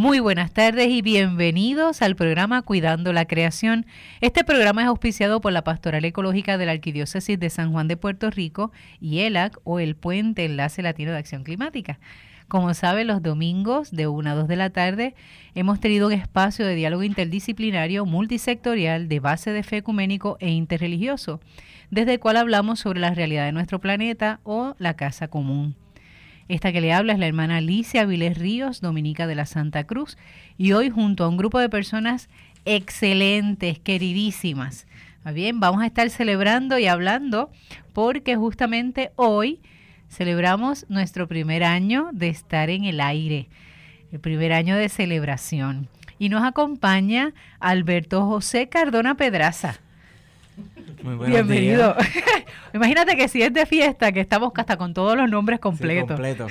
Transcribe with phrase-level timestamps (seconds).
[0.00, 3.84] Muy buenas tardes y bienvenidos al programa Cuidando la Creación.
[4.22, 7.98] Este programa es auspiciado por la Pastoral Ecológica de la Arquidiócesis de San Juan de
[7.98, 12.00] Puerto Rico y ELAC o el Puente Enlace Latino de Acción Climática.
[12.48, 15.14] Como saben, los domingos de 1 a 2 de la tarde
[15.54, 21.42] hemos tenido un espacio de diálogo interdisciplinario multisectorial de base de fe ecuménico e interreligioso,
[21.90, 25.76] desde el cual hablamos sobre la realidad de nuestro planeta o la casa común.
[26.50, 30.18] Esta que le habla es la hermana Alicia Viles Ríos, dominica de la Santa Cruz,
[30.58, 32.28] y hoy junto a un grupo de personas
[32.64, 34.88] excelentes, queridísimas.
[35.32, 37.52] Bien, vamos a estar celebrando y hablando
[37.92, 39.60] porque justamente hoy
[40.08, 43.48] celebramos nuestro primer año de estar en el aire,
[44.10, 45.86] el primer año de celebración.
[46.18, 49.78] Y nos acompaña Alberto José Cardona Pedraza.
[51.02, 51.96] Muy Bienvenido.
[52.74, 56.08] Imagínate que si es de fiesta, que estamos hasta con todos los nombres completos.
[56.08, 56.46] completo.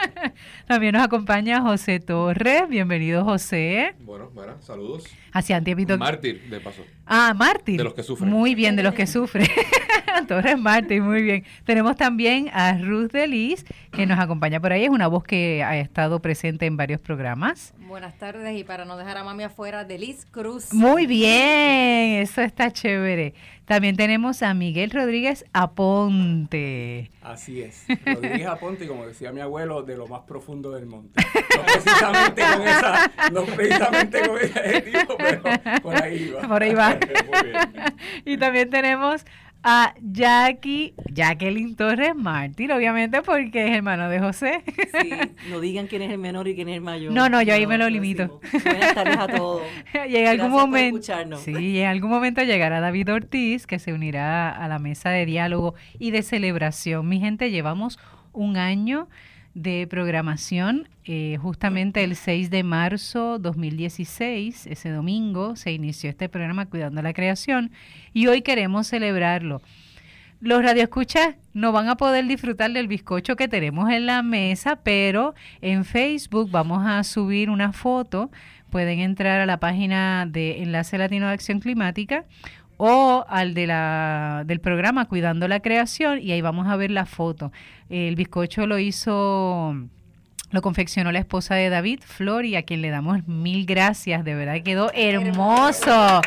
[0.66, 2.68] También nos acompaña José Torres.
[2.68, 3.94] Bienvenido, José.
[4.00, 5.04] Bueno, bueno, saludos.
[5.32, 5.96] Hacia Antiepito.
[5.98, 6.84] Mártir, de paso.
[7.08, 7.78] Ah, mártir.
[7.78, 8.30] De los que sufren.
[8.30, 9.48] Muy bien, de los que sufren.
[10.28, 11.44] Torres Mártir, muy bien.
[11.64, 14.84] Tenemos también a Ruth Delis, que nos acompaña por ahí.
[14.84, 17.72] Es una voz que ha estado presente en varios programas.
[17.88, 20.72] Buenas tardes y para no dejar a mami afuera, Delis Cruz.
[20.74, 23.34] Muy bien, eso está chévere.
[23.68, 27.10] También tenemos a Miguel Rodríguez Aponte.
[27.20, 31.20] Así es, Rodríguez Aponte, como decía mi abuelo, de lo más profundo del monte.
[31.54, 35.42] No precisamente con esa, no precisamente con ese tipo, pero
[35.82, 36.48] por ahí va.
[36.48, 36.98] Por ahí va.
[38.24, 39.26] y también tenemos
[39.62, 44.62] a Jackie, Jacqueline Torres Mártir, obviamente porque es hermano de José.
[45.00, 45.10] Sí,
[45.50, 47.12] no digan quién es el menor y quién es el mayor.
[47.12, 48.40] No, no, yo ahí me lo limito.
[48.52, 49.62] Buenas tardes a todos.
[50.08, 54.68] y en algún momento, sí, en algún momento llegará David Ortiz, que se unirá a
[54.68, 57.08] la mesa de diálogo y de celebración.
[57.08, 57.98] Mi gente, llevamos
[58.32, 59.08] un año
[59.62, 60.88] de programación.
[61.04, 67.12] Eh, justamente el 6 de marzo 2016, ese domingo, se inició este programa Cuidando la
[67.12, 67.72] Creación
[68.12, 69.60] y hoy queremos celebrarlo.
[70.40, 75.34] Los radioescuchas no van a poder disfrutar del bizcocho que tenemos en la mesa, pero
[75.60, 78.30] en Facebook vamos a subir una foto.
[78.70, 82.26] Pueden entrar a la página de Enlace Latino de Acción Climática
[82.78, 87.04] o al de la, del programa Cuidando la Creación y ahí vamos a ver la
[87.04, 87.52] foto.
[87.90, 89.76] El bizcocho lo hizo,
[90.50, 94.34] lo confeccionó la esposa de David, Flor, y a quien le damos mil gracias, de
[94.34, 96.22] verdad quedó hermoso.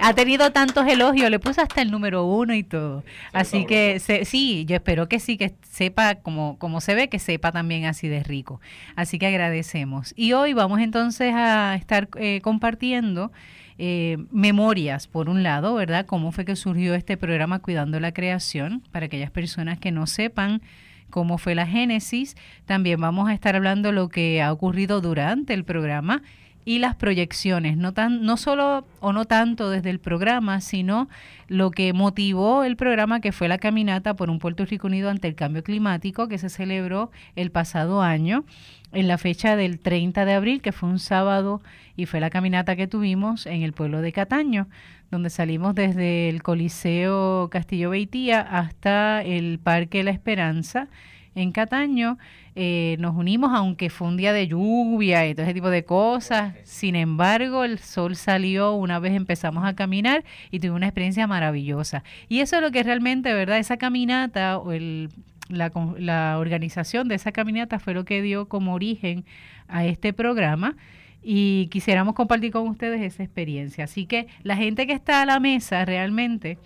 [0.00, 3.04] Ha tenido tantos elogios, le puse hasta el número uno y todo.
[3.32, 7.52] Así que sí, yo espero que sí, que sepa como, como se ve, que sepa
[7.52, 8.60] también así de rico.
[8.96, 10.12] Así que agradecemos.
[10.16, 13.32] Y hoy vamos entonces a estar eh, compartiendo
[13.78, 16.06] eh, memorias, por un lado, ¿verdad?
[16.06, 20.62] Cómo fue que surgió este programa Cuidando la Creación, para aquellas personas que no sepan
[21.10, 22.36] cómo fue la génesis.
[22.66, 26.22] También vamos a estar hablando lo que ha ocurrido durante el programa
[26.64, 31.08] y las proyecciones, no, tan, no solo o no tanto desde el programa, sino
[31.48, 35.28] lo que motivó el programa, que fue la caminata por un Puerto Rico unido ante
[35.28, 38.44] el cambio climático, que se celebró el pasado año,
[38.92, 41.60] en la fecha del 30 de abril, que fue un sábado,
[41.96, 44.68] y fue la caminata que tuvimos en el pueblo de Cataño,
[45.10, 50.88] donde salimos desde el Coliseo Castillo Beitía hasta el Parque La Esperanza
[51.34, 52.18] en Cataño
[52.56, 56.54] eh, nos unimos, aunque fue un día de lluvia y todo ese tipo de cosas.
[56.64, 62.04] Sin embargo, el sol salió una vez empezamos a caminar y tuve una experiencia maravillosa.
[62.28, 63.58] Y eso es lo que realmente, ¿verdad?
[63.58, 65.08] Esa caminata o el,
[65.48, 69.24] la, la organización de esa caminata fue lo que dio como origen
[69.66, 70.76] a este programa
[71.22, 73.84] y quisiéramos compartir con ustedes esa experiencia.
[73.84, 76.58] Así que la gente que está a la mesa realmente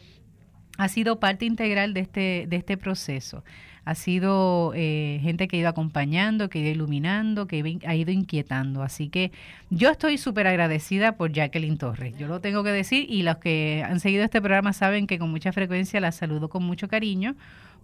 [0.77, 3.43] ha sido parte integral de este, de este proceso
[3.89, 8.11] ha sido eh, gente que ha ido acompañando, que ha ido iluminando, que ha ido
[8.11, 8.83] inquietando.
[8.83, 9.33] Así que
[9.71, 12.15] yo estoy súper agradecida por Jacqueline Torres.
[12.19, 15.31] Yo lo tengo que decir y los que han seguido este programa saben que con
[15.31, 17.35] mucha frecuencia la saludo con mucho cariño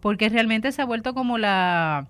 [0.00, 2.06] porque realmente se ha vuelto como la,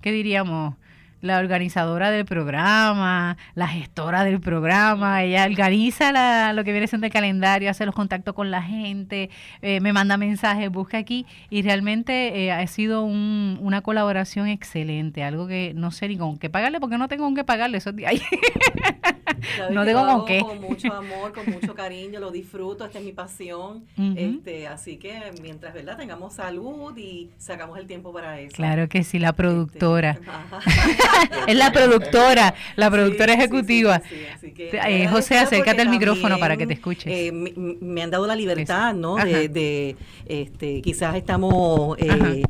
[0.00, 0.76] ¿qué diríamos?
[1.20, 7.06] La organizadora del programa, la gestora del programa, ella organiza la, lo que viene siendo
[7.06, 9.30] el calendario, hace los contactos con la gente,
[9.62, 15.22] eh, me manda mensajes, busca aquí y realmente eh, ha sido un, una colaboración excelente,
[15.24, 17.96] algo que no sé ni con qué pagarle porque no tengo con qué pagarle esos
[17.96, 18.14] días.
[19.70, 20.40] no tengo con qué.
[20.40, 23.84] Con mucho amor, con mucho cariño, lo disfruto, esta es mi pasión,
[24.16, 28.54] este, así que mientras verdad tengamos salud y sacamos el tiempo para eso.
[28.54, 30.18] Claro que sí, la este, productora.
[31.46, 34.02] es la productora, la productora ejecutiva.
[34.42, 37.28] Eh, José, acércate al micrófono para que te escuche.
[37.28, 39.16] Eh, me, han dado la libertad, ¿no?
[39.16, 41.96] De, este, quizás estamos...
[41.98, 42.42] Eh,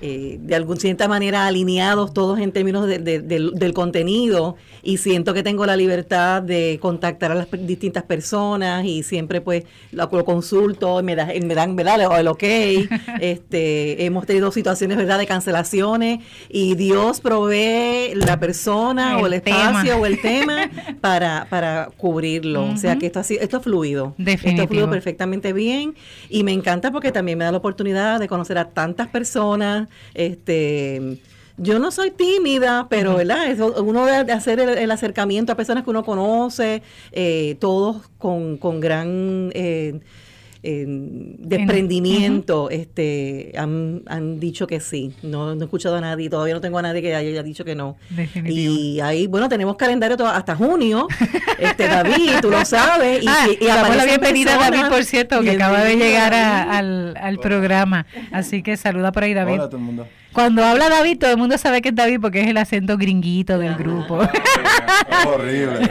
[0.00, 5.66] eh, de alguna cierta manera alineados todos en términos del, contenido y siento que tengo
[5.66, 11.26] la libertad de contactar a las distintas personas y siempre pues lo, consulto, me, da,
[11.26, 12.18] me dan ¿verdad?
[12.18, 12.42] el ok,
[13.20, 15.18] este, hemos tenido situaciones ¿verdad?
[15.18, 20.70] de cancelaciones y Dios provee la persona o el espacio o el tema
[21.00, 25.94] para, para cubrirlo, o sea que esto, esto es fluido, esto es fluido perfectamente bien
[26.28, 31.20] y me encanta porque también me da la oportunidad de conocer a tantas personas, este
[31.58, 33.58] yo no soy tímida, pero ¿verdad?
[33.80, 39.50] uno de, hacer el, acercamiento a personas que uno conoce, eh, todos con, con gran
[39.54, 39.98] eh,
[41.38, 45.14] desprendimiento, este, han, han, dicho que sí.
[45.22, 47.74] No, no, he escuchado a nadie, todavía no tengo a nadie que haya dicho que
[47.74, 47.96] no.
[48.44, 51.06] Y ahí, bueno, tenemos calendario hasta junio.
[51.58, 53.22] Este, David, tú lo sabes.
[53.22, 57.38] Y, ah, y, la bienvenida a David, por cierto, que acaba de llegar al, al
[57.38, 58.06] programa.
[58.30, 59.54] Así que saluda por ahí, David.
[59.54, 60.06] Hola a todo el mundo.
[60.32, 63.58] Cuando habla David, todo el mundo sabe que es David porque es el acento gringuito
[63.58, 64.22] del grupo.
[64.22, 65.90] Es horrible.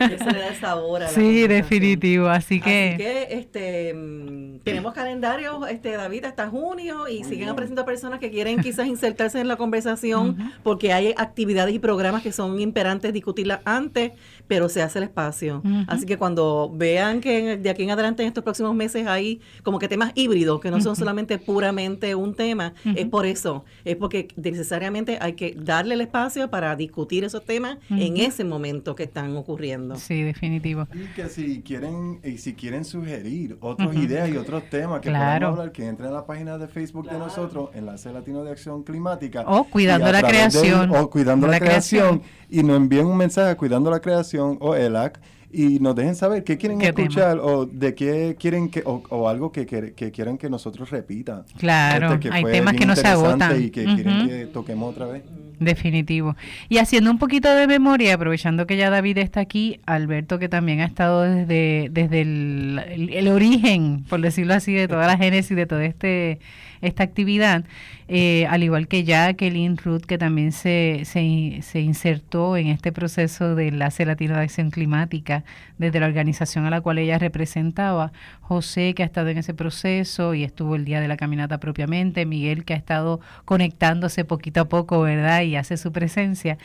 [0.00, 2.28] Eso le da sabor a la Sí, definitivo.
[2.28, 2.88] Así que.
[2.94, 8.30] Así que este, mm, tenemos calendario, este, David, hasta junio y siguen apareciendo personas que
[8.30, 13.60] quieren quizás insertarse en la conversación porque hay actividades y programas que son imperantes discutirlas
[13.64, 14.12] antes,
[14.46, 15.62] pero se hace el espacio.
[15.86, 19.78] Así que cuando vean que de aquí en adelante en estos próximos meses hay como
[19.78, 24.28] que temas híbridos que no son solamente puramente un tema, es por eso, es porque
[24.36, 29.36] necesariamente hay que darle el espacio para discutir esos temas en ese momento que están
[29.36, 29.96] ocurriendo.
[29.96, 30.86] Sí, definitivo.
[30.92, 35.48] Y que si quieren, y si quieren sugerir otras ideas y otros temas que claro.
[35.48, 39.44] hablar, que entren a la página de Facebook de nosotros, Enlace Latino de Acción Climática.
[39.46, 40.90] O Cuidando la Creación.
[40.94, 45.20] o Cuidando la, creación, y nos envíen un mensaje a Cuidando la Creación o ELAC
[45.54, 49.66] y nos dejen saber qué quieren escuchar o de qué quieren que o, algo que,
[49.66, 51.44] que, quieran que nosotros repita.
[51.58, 55.22] Claro, este hay temas que no se agotan y que quieren que toquemos otra vez.
[55.60, 56.34] Definitivo.
[56.68, 60.80] Y haciendo un poquito de memoria, aprovechando que ya David está aquí, Alberto que también
[60.80, 65.66] ha estado desde, desde el, el origen, por decirlo así, de toda la génesis de
[65.66, 66.40] toda este
[66.84, 67.64] esta actividad,
[68.08, 73.54] eh, al igual que Jacqueline Ruth, que también se, se, se, insertó en este proceso
[73.54, 75.44] de enlace latino de acción climática
[75.78, 80.34] desde la organización a la cual ella representaba, José, que ha estado en ese proceso
[80.34, 84.68] y estuvo el día de la caminata propiamente, Miguel, que ha estado conectándose poquito a
[84.68, 85.42] poco, ¿verdad?
[85.42, 86.58] Y hace su presencia.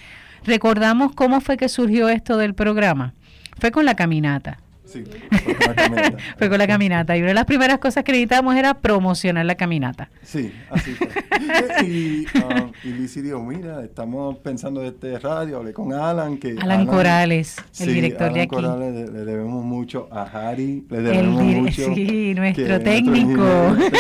[0.44, 3.14] Recordamos cómo fue que surgió esto del programa.
[3.60, 4.60] Fue con la caminata.
[4.90, 6.18] Sí, fue con la caminata.
[6.38, 7.18] fue con la caminata.
[7.18, 10.10] Y una de las primeras cosas que necesitábamos era promocionar la caminata.
[10.24, 11.08] Sí, así fue.
[11.88, 16.38] y, um, y Lizzie dijo, mira, estamos pensando de este radio, hablé con Alan.
[16.38, 18.56] que Alan, Corales, el director de aquí.
[18.56, 21.94] Corales, le, le, debemos mucho a Harry, le debemos mucho.
[21.94, 23.46] Sí, nuestro técnico.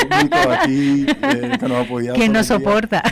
[0.09, 2.13] técnico aquí, eh, que nos apoya.
[2.19, 3.03] Que nos soporta.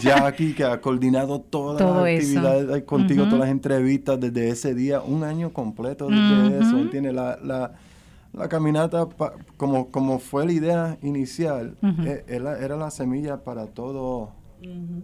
[0.00, 5.24] Jackie, que ha coordinado todas las actividades contigo, todas las entrevistas desde ese día, un
[5.24, 7.72] año completo desde eso, tiene la, la,
[8.36, 9.08] la caminata,
[9.56, 14.32] como, como fue la idea inicial, eh, era, la semilla para todo,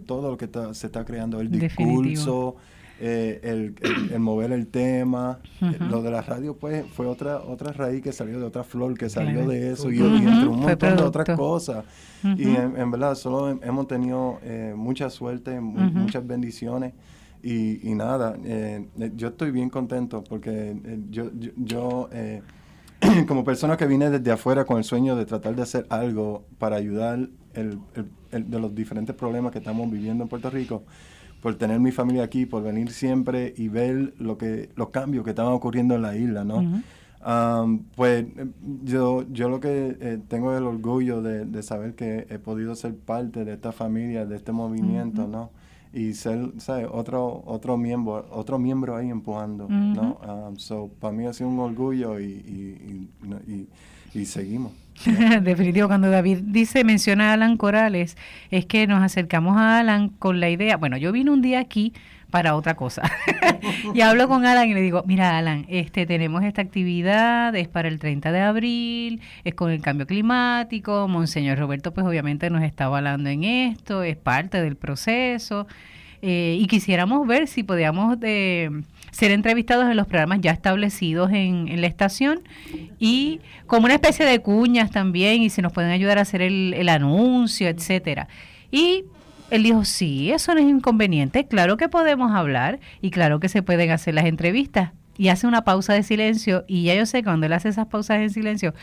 [0.05, 2.55] todo lo que se está creando, el discurso,
[2.99, 3.75] eh, el,
[4.11, 5.39] el, mover el tema.
[5.61, 8.95] Eh, lo de la radio, pues, fue otra otra raíz que salió de otra flor,
[8.95, 11.85] que salió de eso, y, entre un montón de otras cosas.
[12.23, 14.39] Y en, verdad, solo hemos tenido
[14.75, 16.93] mucha suerte, muchas bendiciones.
[17.43, 22.09] Y, y nada, eh, eh, yo estoy bien contento porque eh, yo, yo,
[23.27, 26.77] como persona que vine desde afuera con el sueño de tratar de hacer algo para
[26.77, 27.79] ayudar el,
[28.31, 30.83] el, de los diferentes problemas que estamos viviendo en Puerto Rico,
[31.41, 35.31] por tener mi familia aquí, por venir siempre y ver lo que, los cambios que
[35.31, 36.81] estaban ocurriendo en la isla, ¿no?
[37.95, 38.25] pues
[38.83, 43.45] yo, yo lo que tengo el orgullo de, de, saber que he podido ser parte
[43.45, 45.49] de esta familia, de este movimiento, ¿no?
[45.93, 46.87] Y ser ¿sabes?
[46.91, 51.59] otro otro miembro otro miembro ahí empujando no um, so para mí ha sido un
[51.59, 53.09] orgullo y, y,
[53.47, 53.67] y,
[54.13, 54.71] y seguimos.
[55.41, 58.15] Definitivo, cuando David dice, menciona a Alan Corales,
[58.51, 61.93] es que nos acercamos a Alan con la idea, bueno, yo vine un día aquí
[62.33, 63.03] para otra cosa.
[63.93, 67.87] y hablo con Alan y le digo, mira Alan, este tenemos esta actividad, es para
[67.87, 72.85] el 30 de abril, es con el cambio climático, Monseñor Roberto pues obviamente nos está
[72.85, 75.67] avalando en esto, es parte del proceso,
[76.23, 81.67] eh, y quisiéramos ver si podíamos de, ser entrevistados en los programas ya establecidos en,
[81.67, 82.41] en, la estación
[82.97, 86.73] y como una especie de cuñas también y si nos pueden ayudar a hacer el,
[86.73, 88.27] el anuncio, etcétera.
[88.71, 89.05] Y
[89.49, 93.61] él dijo, sí, eso no es inconveniente, claro que podemos hablar y claro que se
[93.61, 94.91] pueden hacer las entrevistas.
[95.15, 98.17] Y hace una pausa de silencio y ya yo sé cuando él hace esas pausas
[98.17, 98.73] en silencio,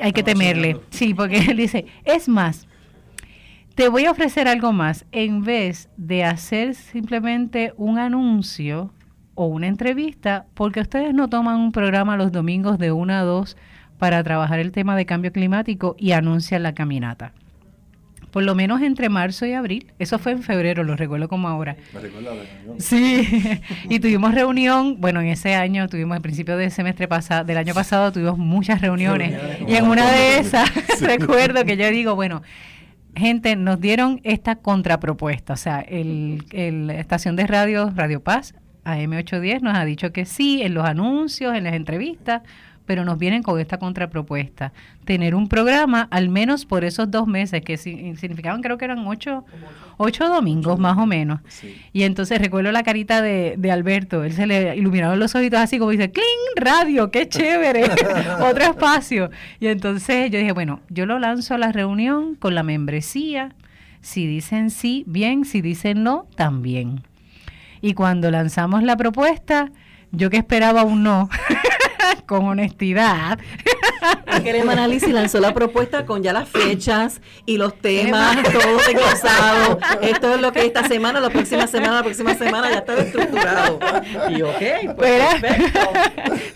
[0.00, 0.80] hay que temerle.
[0.90, 2.66] Sí, porque él dice, es más,
[3.74, 5.04] te voy a ofrecer algo más.
[5.12, 8.92] En vez de hacer simplemente un anuncio
[9.34, 13.56] o una entrevista, porque ustedes no toman un programa los domingos de 1 a 2
[13.98, 17.32] para trabajar el tema de cambio climático y anuncian la caminata
[18.32, 19.92] por lo menos entre marzo y abril.
[19.98, 21.76] Eso fue en febrero, lo recuerdo como ahora.
[21.92, 22.80] Me recuerdo la reunión.
[22.80, 23.60] Sí,
[23.90, 27.74] y tuvimos reunión, bueno, en ese año tuvimos, al principio del semestre pasado, del año
[27.74, 29.38] pasado, tuvimos muchas reuniones.
[29.68, 30.70] y en una de esas,
[31.00, 32.42] recuerdo que yo digo, bueno,
[33.14, 36.42] gente, nos dieron esta contrapropuesta, o sea, el,
[36.86, 38.54] la estación de radio, Radio Paz,
[38.86, 42.42] AM810, nos ha dicho que sí, en los anuncios, en las entrevistas,
[42.86, 44.72] pero nos vienen con esta contrapropuesta.
[45.04, 49.44] Tener un programa, al menos por esos dos meses, que significaban, creo que eran ocho,
[49.96, 51.40] ocho domingos más o menos.
[51.92, 55.78] Y entonces recuerdo la carita de, de, Alberto, él se le iluminaron los ojitos así
[55.78, 56.24] como dice, ¡cling!
[56.56, 57.84] Radio, qué chévere,
[58.40, 59.30] otro espacio.
[59.60, 63.54] Y entonces yo dije, bueno, yo lo lanzo a la reunión con la membresía.
[64.00, 67.02] Si dicen sí, bien, si dicen no, también.
[67.80, 69.70] Y cuando lanzamos la propuesta,
[70.12, 71.28] yo que esperaba un no,
[72.26, 73.38] con honestidad.
[74.42, 79.78] Queremos análisis lanzó la propuesta con ya las fechas y los temas, todo desglosado.
[80.00, 83.78] Esto es lo que esta semana, la próxima semana, la próxima semana ya está estructurado.
[84.30, 85.80] Y ok, pues perfecto.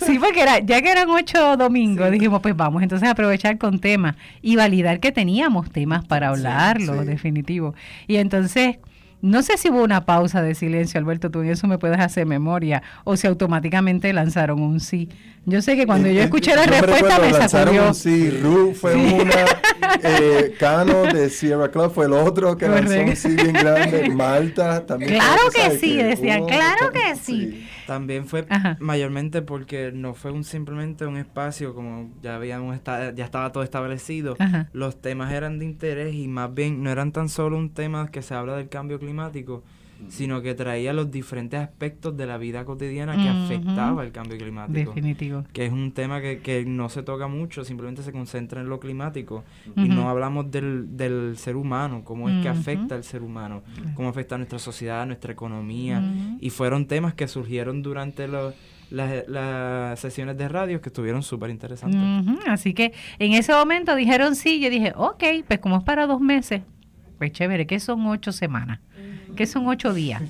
[0.04, 3.78] Sí, porque era, ya que eran ocho domingos, dijimos, pues vamos entonces a aprovechar con
[3.78, 7.74] temas y validar que teníamos temas para hablarlo, definitivo.
[8.06, 8.78] Y entonces
[9.26, 12.26] no sé si hubo una pausa de silencio, Alberto, tú en eso me puedes hacer
[12.26, 15.08] memoria, o si automáticamente lanzaron un sí.
[15.44, 17.88] Yo sé que cuando yo escuché la respuesta me sacudió.
[17.88, 19.44] Un sí, Ru fue una,
[20.02, 24.84] eh, Cano de Sierra Club fue el otro que lanzó un sí bien grande, Malta
[24.84, 25.14] también.
[25.14, 27.66] Claro que sí, decían, claro que sí.
[27.86, 28.44] También fue
[28.80, 34.36] mayormente porque no fue un simplemente un espacio como ya habíamos ya estaba todo establecido.
[34.72, 38.22] Los temas eran de interés y más bien no eran tan solo un tema que
[38.22, 39.15] se habla del cambio climático,
[40.08, 44.90] sino que traía los diferentes aspectos de la vida cotidiana que afectaba el cambio climático.
[44.90, 45.44] Definitivo.
[45.52, 48.78] Que es un tema que, que, no se toca mucho, simplemente se concentra en lo
[48.78, 49.44] climático
[49.74, 53.62] y no hablamos del, del ser humano, cómo es que afecta al ser humano,
[53.94, 56.02] cómo afecta a nuestra sociedad, nuestra economía.
[56.40, 58.54] Y fueron temas que surgieron durante los
[58.88, 62.00] las, las, sesiones de radio que estuvieron súper interesantes.
[62.46, 66.20] Así que en ese momento dijeron sí, yo dije, ok, pues como es para dos
[66.20, 66.62] meses,
[67.18, 68.78] pues chévere, que son ocho semanas.
[69.36, 70.22] ¿Qué son ocho días?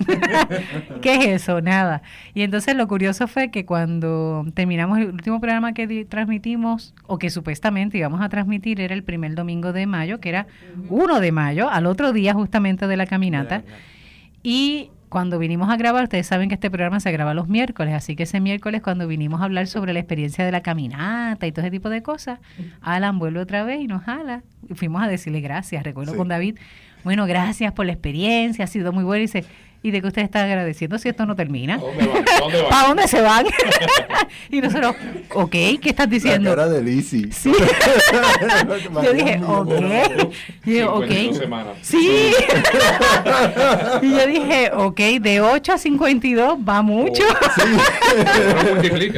[1.00, 1.60] ¿Qué es eso?
[1.60, 2.02] Nada.
[2.34, 7.30] Y entonces lo curioso fue que cuando terminamos el último programa que transmitimos, o que
[7.30, 10.46] supuestamente íbamos a transmitir, era el primer domingo de mayo, que era
[10.88, 13.62] 1 de mayo, al otro día justamente de la caminata.
[14.42, 18.16] Y cuando vinimos a grabar, ustedes saben que este programa se graba los miércoles, así
[18.16, 21.62] que ese miércoles cuando vinimos a hablar sobre la experiencia de la caminata y todo
[21.62, 22.40] ese tipo de cosas,
[22.80, 24.42] Alan vuelve otra vez y nos jala.
[24.74, 26.58] Fuimos a decirle gracias, recuerdo con David,
[27.06, 29.18] bueno, gracias por la experiencia, ha sido muy bueno.
[29.18, 29.44] Y dice,
[29.82, 31.80] ¿y de qué usted está agradeciendo si esto no termina?
[32.70, 33.46] ¿Para dónde se van?
[34.50, 34.96] y nosotros,
[35.32, 36.50] ok, ¿qué estás diciendo?
[36.50, 37.32] La cara de Lizzie.
[37.32, 37.52] Sí.
[39.02, 39.70] yo dije, ok.
[40.64, 41.10] Y yo, ok.
[41.82, 42.32] Sí.
[44.02, 47.22] y yo dije, ok, de 8 a 52 va mucho.
[47.54, 47.62] sí.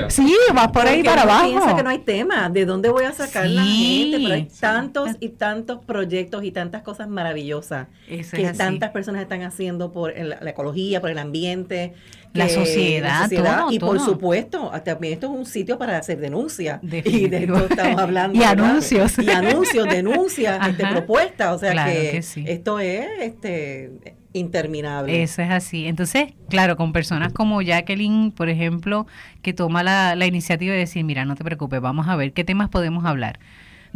[0.08, 1.48] sí, vas por ahí para abajo.
[1.48, 2.50] piensa que no hay tema.
[2.50, 4.18] ¿De dónde voy a sacar la gente?
[4.22, 9.92] Pero hay tantos y tantos proyectos y tantas cosas maravillosas que tantas personas están haciendo
[9.92, 10.12] por
[10.48, 11.94] la ecología, por el ambiente,
[12.32, 13.28] la sociedad,
[13.70, 16.80] y por supuesto, también esto es un sitio para hacer denuncias.
[16.82, 18.38] Y de esto estamos hablando.
[18.38, 19.18] y anuncios.
[19.18, 21.56] Y anuncios, denuncias, este, propuestas.
[21.56, 25.22] O sea que, esto es este interminable.
[25.22, 25.86] Eso es así.
[25.86, 29.06] Entonces, claro, con personas como Jacqueline, por ejemplo,
[29.42, 32.44] que toma la, la iniciativa de decir, mira, no te preocupes, vamos a ver qué
[32.44, 33.40] temas podemos hablar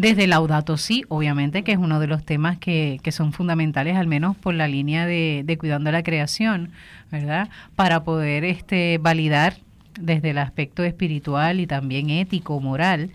[0.02, 4.09] desde Laudato sí, obviamente, que es uno de los temas que, que son fundamentales, al
[4.09, 6.73] menos por la línea de, de, cuidando la creación,
[7.12, 7.49] ¿verdad?
[7.76, 9.54] Para poder este, validar
[10.00, 13.12] desde el aspecto espiritual y también ético, moral.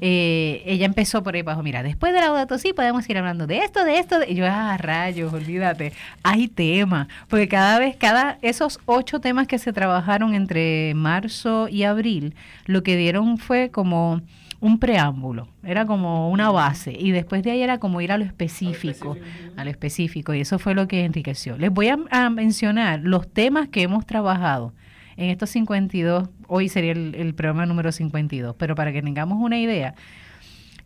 [0.00, 3.58] Eh, ella empezó por ahí abajo, mira, después de Laudato sí podemos ir hablando de
[3.58, 5.92] esto, de esto, y yo, ah, rayos, olvídate,
[6.22, 11.82] hay temas, porque cada vez, cada, esos ocho temas que se trabajaron entre marzo y
[11.82, 14.22] abril, lo que dieron fue como
[14.60, 18.24] un preámbulo, era como una base y después de ahí era como ir a lo
[18.24, 19.16] específico,
[19.56, 21.56] a lo específico, y eso fue lo que enriqueció.
[21.56, 24.74] Les voy a, mencionar los temas que hemos trabajado
[25.16, 29.58] en estos 52, hoy sería el, el programa número 52, pero para que tengamos una
[29.58, 29.94] idea,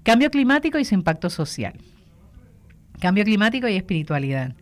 [0.05, 1.75] cambio climático y su impacto social,
[3.01, 4.55] cambio climático y espiritualidad,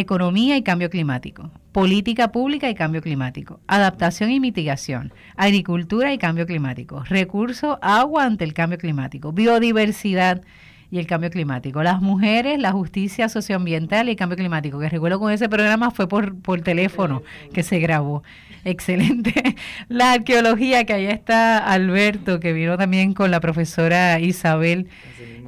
[0.00, 6.46] economía y cambio climático, política pública y cambio climático, adaptación y mitigación, agricultura y cambio
[6.46, 10.42] climático, recursos, agua ante el cambio climático, biodiversidad
[10.90, 15.18] y el cambio climático, las mujeres, la justicia socioambiental y el cambio climático, que recuerdo
[15.18, 18.22] con ese programa fue por, por teléfono que se grabó.
[18.64, 19.56] Excelente.
[19.88, 24.88] La arqueología, que ahí está Alberto, que vino también con la profesora Isabel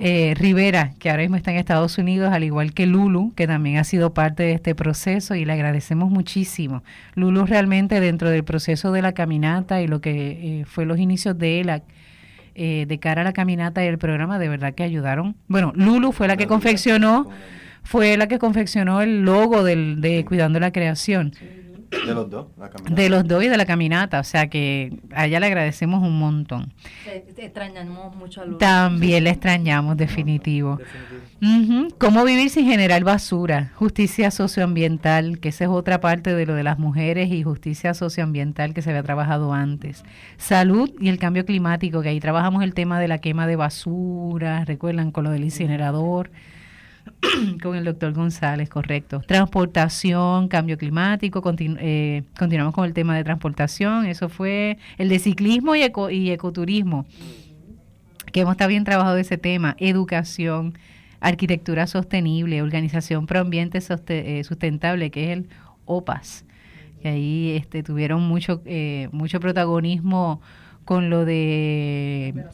[0.01, 3.77] eh, Rivera, que ahora mismo está en Estados Unidos, al igual que Lulu, que también
[3.77, 6.83] ha sido parte de este proceso y le agradecemos muchísimo.
[7.15, 11.39] Lulu realmente dentro del proceso de la caminata y lo que eh, fue los inicios
[11.39, 11.83] de él
[12.55, 15.37] eh, de cara a la caminata y el programa, de verdad que ayudaron.
[15.49, 17.29] Bueno, Lulu fue la que confeccionó,
[17.83, 21.33] fue la que confeccionó el logo del, de Cuidando la Creación.
[21.91, 22.95] De los dos, la caminata.
[22.95, 26.19] De los dos y de la caminata, o sea que a ella le agradecemos un
[26.21, 26.73] montón.
[27.37, 28.59] extrañamos mucho a.
[28.59, 30.79] También le extrañamos, definitivo.
[31.99, 33.73] ¿Cómo vivir sin generar basura?
[33.75, 38.73] Justicia socioambiental, que esa es otra parte de lo de las mujeres y justicia socioambiental
[38.73, 40.05] que se había trabajado antes.
[40.37, 44.65] Salud y el cambio climático, que ahí trabajamos el tema de la quema de basura,
[44.65, 46.31] recuerdan, con lo del incinerador.
[47.63, 49.21] con el doctor González, correcto.
[49.27, 55.75] Transportación, cambio climático, eh, continuamos con el tema de transportación, eso fue el de ciclismo
[55.77, 57.07] y, y ecoturismo,
[58.33, 60.75] que hemos bien trabajado ese tema, educación,
[61.21, 65.49] arquitectura sostenible, organización pro ambiente eh, sustentable, que es el
[65.85, 66.45] OPAS,
[67.03, 70.41] que ahí este, tuvieron mucho, eh, mucho protagonismo
[70.85, 72.47] con lo de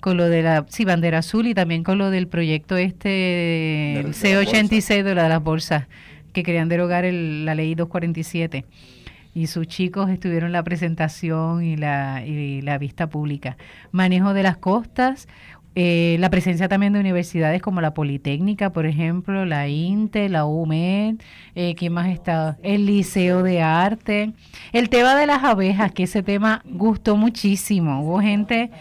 [0.00, 5.02] con lo de la sí, bandera azul y también con lo del proyecto este C86
[5.02, 5.86] de, la de las bolsas
[6.32, 8.64] que querían derogar la ley 247
[9.34, 13.56] y sus chicos estuvieron la presentación y la, y la vista pública.
[13.92, 15.28] Manejo de las costas,
[15.80, 21.16] eh, la presencia también de universidades como la Politécnica, por ejemplo, la INTE, la UMED,
[21.54, 22.58] eh, ¿quién más está?
[22.64, 24.32] El Liceo de Arte.
[24.72, 28.02] El tema de las abejas, que ese tema gustó muchísimo.
[28.02, 28.72] Hubo gente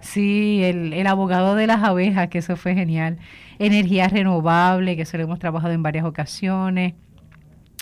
[0.00, 3.18] Sí, el, el, abogado de las abejas, que eso fue genial.
[3.58, 6.94] Energía renovable, que eso lo hemos trabajado en varias ocasiones.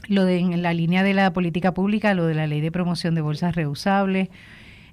[0.08, 3.14] Lo de en la línea de la política pública, lo de la ley de promoción
[3.14, 4.28] de bolsas reusables.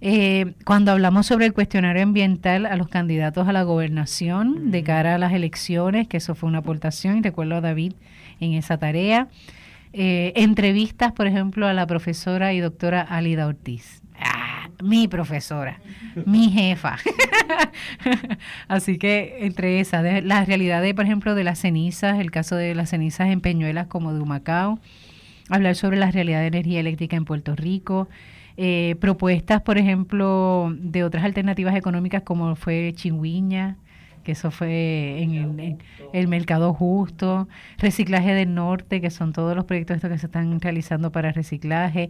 [0.02, 5.16] Eh, cuando hablamos sobre el cuestionario ambiental a los candidatos a la gobernación de cara
[5.16, 7.94] a las elecciones, que eso fue una aportación, y recuerdo a David
[8.40, 9.30] en esa tarea.
[9.94, 14.05] Eh, entrevistas, por ejemplo, a la profesora y doctora Alida Ortiz.
[14.84, 15.80] Mi profesora,
[16.26, 16.98] mi jefa.
[18.68, 22.56] Así que entre esas, de, la realidad de, por ejemplo, de las cenizas, el caso
[22.56, 24.80] de las cenizas en Peñuelas como de Humacao,
[25.50, 28.08] hablar sobre la realidad de energía eléctrica en Puerto Rico,
[28.58, 33.78] eh, propuestas, por ejemplo, de otras alternativas económicas como fue Chingüiña,
[34.24, 35.78] que eso fue en el,
[36.14, 40.60] el, mercado justo, reciclaje del norte, que son todos los proyectos estos que se están
[40.60, 42.10] realizando para reciclaje,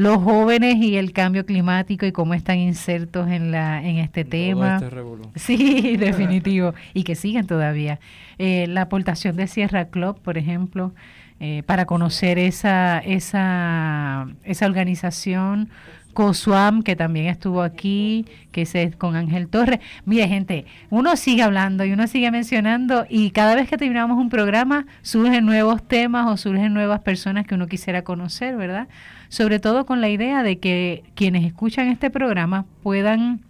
[0.00, 4.80] los jóvenes y el cambio climático y cómo están insertos en la en este tema.
[4.82, 6.72] Este sí, definitivo.
[6.94, 8.00] y que siguen todavía.
[8.38, 10.94] Eh, la aportación de Sierra Club, por ejemplo,
[11.38, 15.68] eh, para conocer esa, esa, esa organización.
[16.14, 19.78] COSUAM, que también estuvo aquí, que es con Ángel Torres.
[20.06, 24.28] Mire, gente, uno sigue hablando y uno sigue mencionando y cada vez que terminamos un
[24.28, 28.88] programa surgen nuevos temas o surgen nuevas personas que uno quisiera conocer, ¿verdad?
[29.30, 33.40] Sobre todo con la idea de que quienes escuchan este programa puedan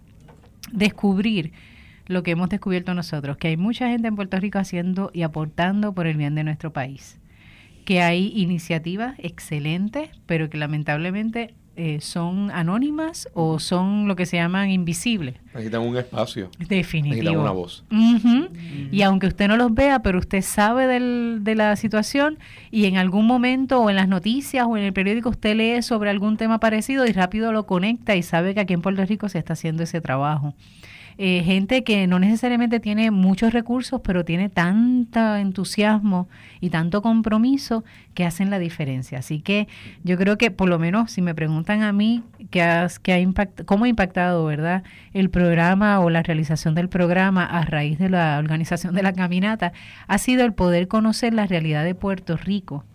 [0.71, 1.51] descubrir
[2.05, 5.93] lo que hemos descubierto nosotros, que hay mucha gente en Puerto Rico haciendo y aportando
[5.93, 7.19] por el bien de nuestro país,
[7.83, 14.37] que hay iniciativas excelentes, pero que lamentablemente eh, son anónimas o son lo que se
[14.37, 15.35] llaman invisibles.
[15.53, 16.49] Necesitan un espacio.
[16.59, 17.15] Definitivo.
[17.15, 17.85] Necesitan una voz.
[18.91, 22.39] Y aunque usted no los vea, pero usted sabe del, de la situación
[22.71, 26.09] y en algún momento o en las noticias o en el periódico usted lee sobre
[26.09, 29.39] algún tema parecido y rápido lo conecta y sabe que aquí en Puerto Rico se
[29.39, 30.53] está haciendo ese trabajo.
[31.17, 36.27] Eh, gente que no necesariamente tiene muchos recursos, pero tiene tanto entusiasmo
[36.59, 39.19] y tanto compromiso que hacen la diferencia.
[39.19, 39.67] Así que
[40.03, 43.85] yo creo que, por lo menos, si me preguntan a mí qué ha impact, cómo
[43.85, 48.95] ha impactado, ¿verdad?, el programa o la realización del programa a raíz de la organización
[48.95, 49.73] de la caminata,
[50.07, 52.85] ha sido el poder conocer la realidad de Puerto Rico,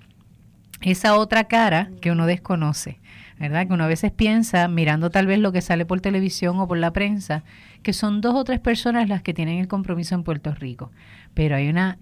[0.81, 2.99] esa otra cara que uno desconoce.
[3.39, 3.67] ¿verdad?
[3.67, 6.79] Que uno a veces piensa, mirando tal vez lo que sale por televisión o por
[6.79, 7.45] la prensa,
[7.87, 10.91] que son dos o tres personas las que tienen el compromiso en Puerto Rico,
[11.35, 12.01] pero hay una,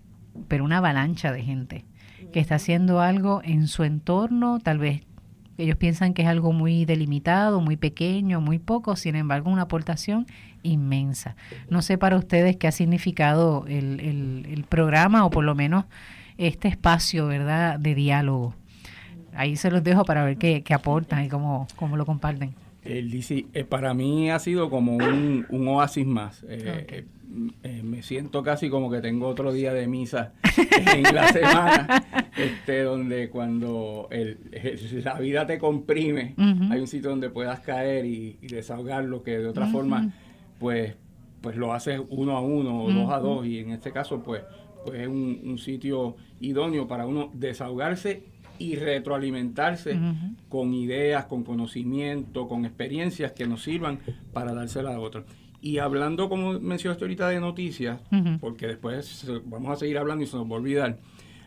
[0.49, 1.85] pero una avalancha de gente
[2.33, 5.03] que está haciendo algo en su entorno, tal vez
[5.59, 10.25] ellos piensan que es algo muy delimitado, muy pequeño, muy poco, sin embargo una aportación
[10.62, 11.37] inmensa.
[11.68, 15.85] No sé para ustedes qué ha significado el, el, el programa o por lo menos
[16.38, 18.55] este espacio, ¿verdad?, de diálogo.
[19.37, 22.55] Ahí se los dejo para ver qué, aportan y cómo, cómo lo comparten.
[22.85, 26.44] El DC, eh, para mí ha sido como un, oasis más.
[26.49, 27.07] Eh,
[27.62, 32.05] eh, me siento casi como que tengo otro día de misa en la semana,
[32.37, 34.38] este, donde cuando el,
[35.03, 39.47] la vida te comprime, hay un sitio donde puedas caer y, desahogar lo que de
[39.47, 40.12] otra forma,
[40.61, 40.94] pues,
[41.40, 44.42] pues lo haces uno a uno o dos a dos, y en este caso, pues,
[44.85, 49.99] pues es un, un sitio idóneo para uno desahogarse y retroalimentarse
[50.49, 53.99] con ideas, con conocimiento, con experiencias que nos sirvan
[54.33, 55.25] para dársela a otros.
[55.61, 57.99] Y hablando, como mencionaste ahorita, de noticias,
[58.40, 60.99] porque después vamos a seguir hablando y se nos va a olvidar,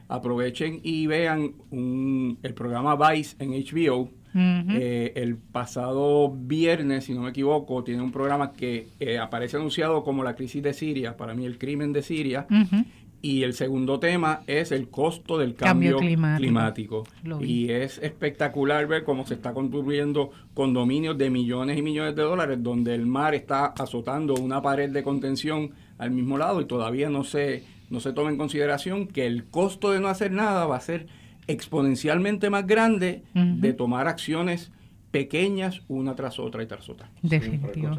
[0.08, 4.10] aprovechen y vean el programa Vice en HBO.
[4.39, 10.04] Eh, el pasado viernes, si no me equivoco, tiene un programa que eh, aparece anunciado
[10.04, 12.46] como la crisis de Siria, para mí el crimen de Siria,
[13.21, 17.03] y el segundo tema es el costo del cambio, climático.
[17.41, 22.62] Y es espectacular ver cómo se está construyendo condominios de millones y millones de dólares
[22.62, 27.23] donde el mar está azotando una pared de contención al mismo lado y todavía no
[27.23, 30.82] se, no se toma en consideración que el costo de no hacer nada va a
[30.82, 31.08] ser
[31.47, 34.71] exponencialmente más grande de tomar acciones
[35.12, 37.10] pequeñas una tras otra y tras otra.
[37.22, 37.96] Definitivo.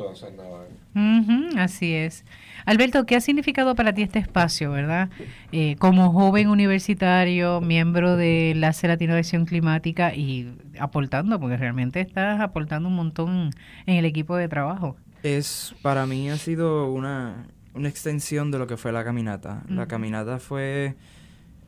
[1.56, 2.24] así es.
[2.66, 5.08] Alberto, ¿qué ha significado para ti este espacio, verdad?
[5.52, 12.00] Eh, como joven universitario, miembro de la Latino de Acción Climática y aportando, porque realmente
[12.00, 13.50] estás aportando un montón
[13.86, 14.96] en el equipo de trabajo.
[15.22, 19.62] Es, para mí ha sido una, una extensión de lo que fue la caminata.
[19.68, 20.94] La caminata fue,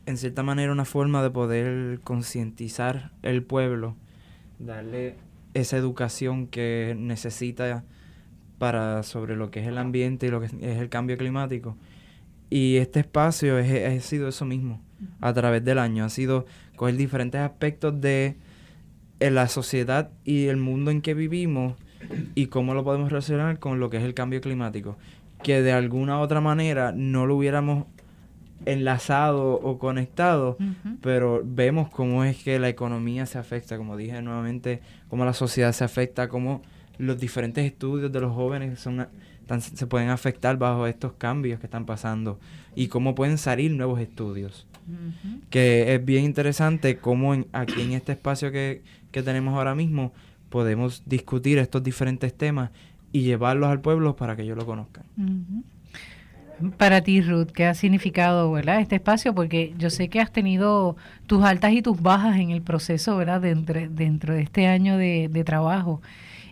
[0.06, 3.96] en cierta manera, una forma de poder concientizar el pueblo,
[4.58, 5.16] darle
[5.54, 7.84] esa educación que necesita
[8.58, 11.76] para sobre lo que es el ambiente y lo que es el cambio climático.
[12.50, 14.80] Y este espacio ha sido eso mismo
[15.20, 16.04] a través del año.
[16.04, 18.36] Ha sido coger diferentes aspectos de
[19.20, 21.74] la sociedad y el mundo en que vivimos
[22.34, 24.96] y cómo lo podemos relacionar con lo que es el cambio climático.
[25.42, 27.86] Que de alguna u otra manera no lo hubiéramos
[28.66, 30.56] enlazado o conectado,
[31.00, 35.72] pero vemos cómo es que la economía se afecta, como dije nuevamente, cómo la sociedad
[35.72, 36.62] se afecta, cómo
[36.98, 39.08] los diferentes estudios de los jóvenes son,
[39.58, 42.38] se pueden afectar bajo estos cambios que están pasando
[42.74, 44.66] y cómo pueden salir nuevos estudios.
[45.50, 50.12] Que es bien interesante cómo aquí en este espacio que, que tenemos ahora mismo
[50.48, 52.70] podemos discutir estos diferentes temas
[53.12, 55.04] y llevarlos al pueblo para que ellos lo conozcan
[56.76, 58.80] para ti, Ruth, qué ha significado ¿verdad?
[58.80, 59.34] este espacio?
[59.34, 60.96] Porque yo sé que has tenido
[61.26, 63.40] tus altas y tus bajas en el proceso ¿verdad?
[63.40, 66.02] Dentro, dentro de este año de, trabajo.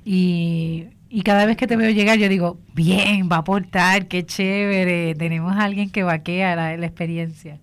[0.05, 0.89] Y,
[1.25, 5.57] cada vez que te veo llegar, yo digo, bien, va a aportar, qué chévere, tenemos
[5.57, 7.59] a alguien que vaquea la, la experiencia.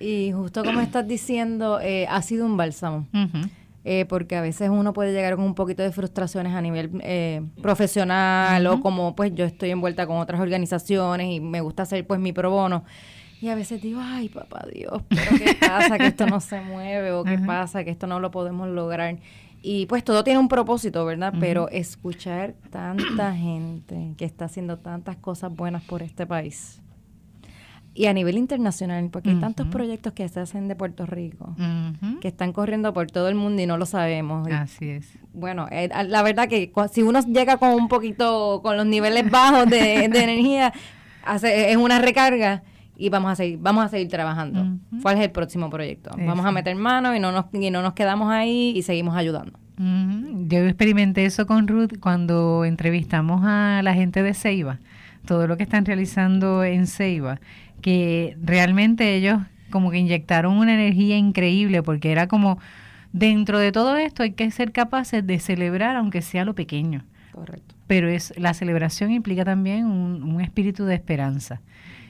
[0.00, 3.06] Y justo como estás diciendo, eh, ha sido un bálsamo.
[3.90, 7.40] Eh, porque a veces uno puede llegar con un poquito de frustraciones a nivel eh,
[7.62, 12.20] profesional o como pues yo estoy envuelta con otras organizaciones y me gusta hacer pues
[12.20, 12.84] mi pro bono.
[13.40, 17.12] Y a veces digo, ay, papá Dios, pero ¿qué pasa que esto no se mueve
[17.12, 19.16] o qué pasa que esto no lo podemos lograr?
[19.62, 21.32] Y pues todo tiene un propósito, ¿verdad?
[21.40, 26.82] Pero escuchar tanta gente que está haciendo tantas cosas buenas por este país
[27.98, 31.56] y a nivel internacional, porque hay tantos proyectos que se hacen de Puerto Rico,
[32.20, 34.46] que están corriendo por todo el mundo y no lo sabemos.
[34.52, 35.18] Así es.
[35.32, 39.68] Bueno, eh, la verdad que si uno llega con un poquito, con los niveles bajos
[39.68, 40.72] de, energía,
[41.24, 42.62] hace, es una recarga
[42.96, 44.78] y vamos a seguir, vamos a seguir trabajando.
[45.02, 46.10] ¿Cuál es el próximo proyecto?
[46.16, 49.58] Vamos a meter mano y no nos, y no nos quedamos ahí y seguimos ayudando.
[49.76, 54.78] Yo experimenté eso con Ruth cuando entrevistamos a la gente de Ceiba,
[55.26, 57.40] todo lo que están realizando en Ceiba
[57.80, 59.38] que realmente ellos
[59.70, 62.58] como que inyectaron una energía increíble porque era como
[63.12, 67.04] dentro de todo esto hay que ser capaces de celebrar aunque sea lo pequeño.
[67.32, 67.74] Correcto.
[67.86, 71.60] Pero es la celebración implica también un, un espíritu de esperanza.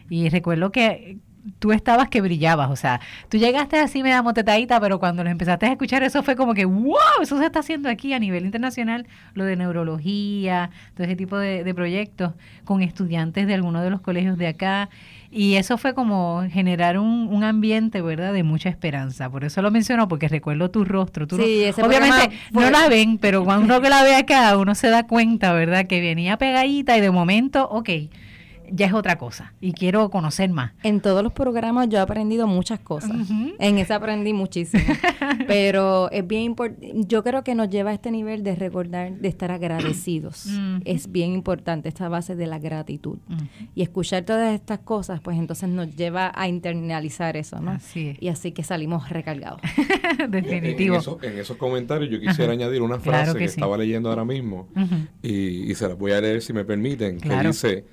[0.08, 1.18] Y recuerdo que
[1.58, 5.30] tú estabas que brillabas, o sea, tú llegaste así me da motetadita, pero cuando los
[5.30, 8.44] empezaste a escuchar eso fue como que, wow, eso se está haciendo aquí a nivel
[8.44, 12.32] internacional, lo de neurología, todo ese tipo de, de proyectos
[12.64, 14.88] con estudiantes de algunos de los colegios de acá.
[15.30, 19.28] Y eso fue como generar un, un, ambiente, ¿verdad?, de mucha esperanza.
[19.28, 21.26] Por eso lo menciono, porque recuerdo tu rostro.
[21.26, 25.52] obviamente no la ven, pero cuando uno que la ve acá, uno se da cuenta,
[25.52, 27.90] ¿verdad?, que venía pegadita y de momento, ok,
[28.70, 30.72] ya es otra cosa y quiero conocer más.
[30.82, 33.10] En todos los programas yo he aprendido muchas cosas.
[33.58, 34.82] En ese aprendí muchísimo.
[35.46, 39.28] Pero es bien importante, yo creo que nos lleva a este nivel de recordar, de
[39.28, 40.46] estar agradecidos.
[40.84, 43.18] Es bien importante esta base de la gratitud.
[43.74, 47.72] Y escuchar todas estas cosas, pues entonces nos lleva a internalizar eso, ¿no?
[47.72, 49.60] Así Y así que salimos recargados.
[50.28, 51.18] Definitivo.
[51.22, 54.68] En, esos comentarios yo quisiera añadir una frase que, estaba leyendo ahora mismo
[55.22, 57.84] y, se la voy a leer si me permiten, que dice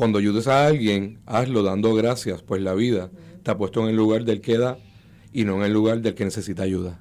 [0.00, 3.10] cuando ayudes a alguien, hazlo dando gracias, pues la vida
[3.42, 4.78] te ha puesto en el lugar del que da
[5.30, 7.00] y no en el lugar del que necesita ayuda.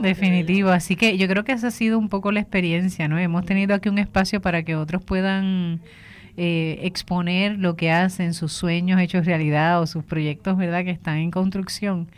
[0.00, 0.68] definitivo.
[0.70, 3.18] Así que yo creo que esa ha sido un poco la experiencia, ¿no?
[3.18, 5.80] Hemos tenido aquí un espacio para que otros puedan
[6.36, 11.16] eh, exponer lo que hacen, sus sueños hechos realidad o sus proyectos, ¿verdad?, que están
[11.16, 12.08] en construcción.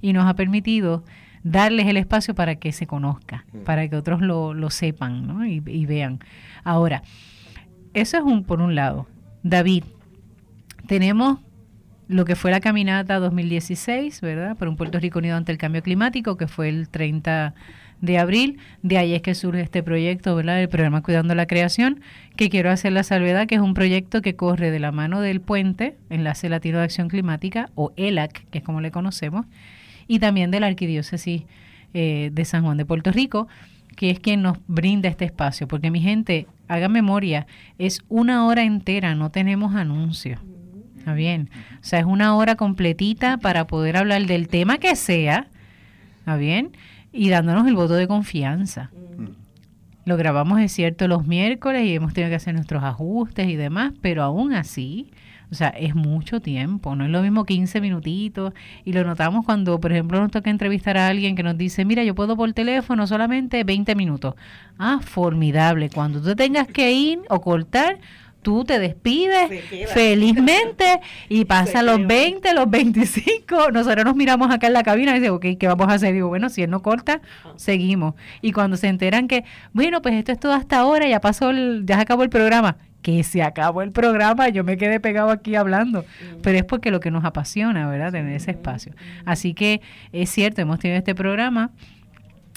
[0.00, 1.04] Y nos ha permitido
[1.44, 5.46] darles el espacio para que se conozca, para que otros lo, lo sepan, ¿no?
[5.46, 6.18] Y, y vean.
[6.64, 7.04] Ahora,
[7.94, 9.06] eso es un por un lado.
[9.48, 9.84] David,
[10.88, 11.38] tenemos
[12.08, 14.56] lo que fue la caminata 2016, ¿verdad?
[14.56, 17.54] Por un Puerto Rico unido ante el cambio climático, que fue el 30
[18.00, 18.58] de abril.
[18.82, 20.60] De ahí es que surge este proyecto, ¿verdad?
[20.60, 22.00] El programa Cuidando la Creación,
[22.34, 25.40] que quiero hacer la salvedad, que es un proyecto que corre de la mano del
[25.40, 29.46] Puente, Enlace Latino de Acción Climática, o ELAC, que es como le conocemos,
[30.08, 31.44] y también de la Arquidiócesis
[31.94, 33.46] eh, de San Juan de Puerto Rico,
[33.96, 35.66] que es quien nos brinda este espacio.
[35.66, 37.46] Porque mi gente, haga memoria,
[37.78, 40.40] es una hora entera, no tenemos anuncios.
[40.98, 41.50] ¿Está bien?
[41.80, 45.48] O sea, es una hora completita para poder hablar del tema que sea,
[46.18, 46.72] ¿está bien?
[47.12, 48.90] Y dándonos el voto de confianza.
[50.04, 53.92] Lo grabamos, es cierto, los miércoles y hemos tenido que hacer nuestros ajustes y demás,
[54.00, 55.10] pero aún así
[55.50, 58.52] o sea, es mucho tiempo, no es lo mismo 15 minutitos.
[58.84, 62.02] Y lo notamos cuando, por ejemplo, nos toca entrevistar a alguien que nos dice, mira,
[62.02, 64.34] yo puedo por teléfono solamente 20 minutos.
[64.78, 65.88] Ah, formidable.
[65.90, 68.00] Cuando tú tengas que ir o cortar,
[68.42, 69.50] tú te despides
[69.92, 73.70] felizmente y pasa los 20, los 25.
[73.72, 76.12] Nosotros nos miramos acá en la cabina y decimos, ok, ¿qué vamos a hacer?
[76.12, 77.52] Digo, bueno, si él no corta, ah.
[77.56, 78.14] seguimos.
[78.42, 81.84] Y cuando se enteran que, bueno, pues esto es todo hasta ahora, ya pasó, el,
[81.86, 85.54] ya se acabó el programa que se acabó el programa, yo me quedé pegado aquí
[85.54, 86.04] hablando,
[86.42, 88.10] pero es porque lo que nos apasiona, ¿verdad?
[88.10, 88.94] Tener ese espacio.
[89.24, 91.70] Así que es cierto, hemos tenido este programa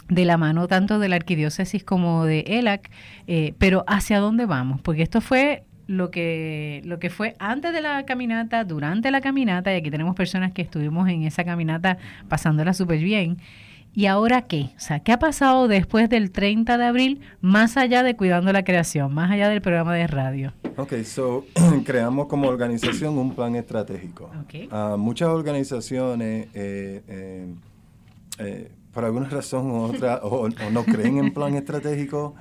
[0.07, 2.89] de la mano tanto de la arquidiócesis como de ELAC,
[3.27, 4.81] eh, pero ¿hacia dónde vamos?
[4.81, 9.71] Porque esto fue lo que, lo que fue antes de la caminata, durante la caminata,
[9.71, 13.37] y aquí tenemos personas que estuvimos en esa caminata pasándola súper bien,
[13.93, 14.69] ¿Y ahora qué?
[14.77, 18.63] O sea, ¿qué ha pasado después del 30 de abril, más allá de Cuidando la
[18.63, 20.53] Creación, más allá del programa de radio?
[20.77, 21.45] Ok, so
[21.85, 24.29] creamos como organización un plan estratégico.
[24.45, 24.69] Okay.
[24.71, 27.53] Ah, muchas organizaciones, eh, eh,
[28.37, 32.35] eh, por alguna razón u otra, o, no creen en plan estratégico,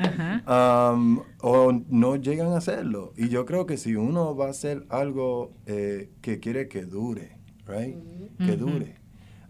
[0.46, 3.12] o no llegan a hacerlo.
[3.16, 7.96] Y yo creo que si uno va a hacer algo que quiere que dure, right?
[8.38, 8.97] Que dure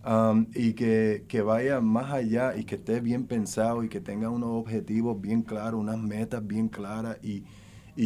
[0.09, 4.49] Um, y que, vaya más allá y que esté bien pensado y que tenga unos
[4.53, 7.45] objetivos bien claros, unas metas bien claras y,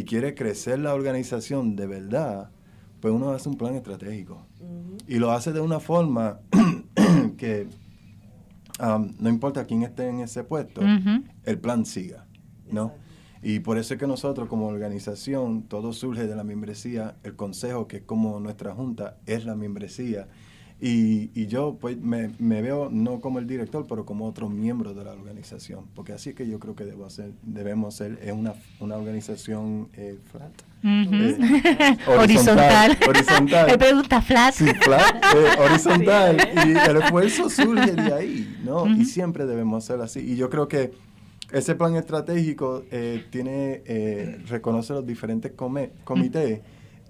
[0.03, 2.49] quiere crecer la organización de verdad,
[2.99, 4.45] pues uno hace un plan estratégico.
[5.07, 6.41] Y lo hace de una forma
[7.37, 7.69] que
[8.81, 10.81] um, no importa quién esté en ese puesto,
[11.45, 12.25] el plan siga,
[12.69, 12.91] ¿no?
[13.41, 17.87] Y por eso es que nosotros como organización, todo surge de la membresía, el consejo,
[17.87, 20.27] que es como nuestra junta, es la membresía.
[20.85, 24.93] Y, y yo pues me, me, veo no como el director, pero como otro miembro
[24.93, 28.33] de la organización, porque así es que yo creo que debo hacer, debemos ser es
[28.33, 30.51] una, una organización eh, flat.
[30.83, 32.97] Eh, horizontal.
[33.07, 33.67] horizontal.
[33.67, 34.55] Me pregunta flat.
[34.55, 36.37] Sí, flat, eh, horizontal.
[36.53, 38.85] Y el esfuerzo surge de ahí, ¿no?
[38.85, 40.19] Y siempre debemos ser así.
[40.19, 40.91] Y yo creo que
[41.53, 42.83] ese plan estratégico
[43.29, 45.53] tiene, reconoce los diferentes
[46.03, 46.59] comités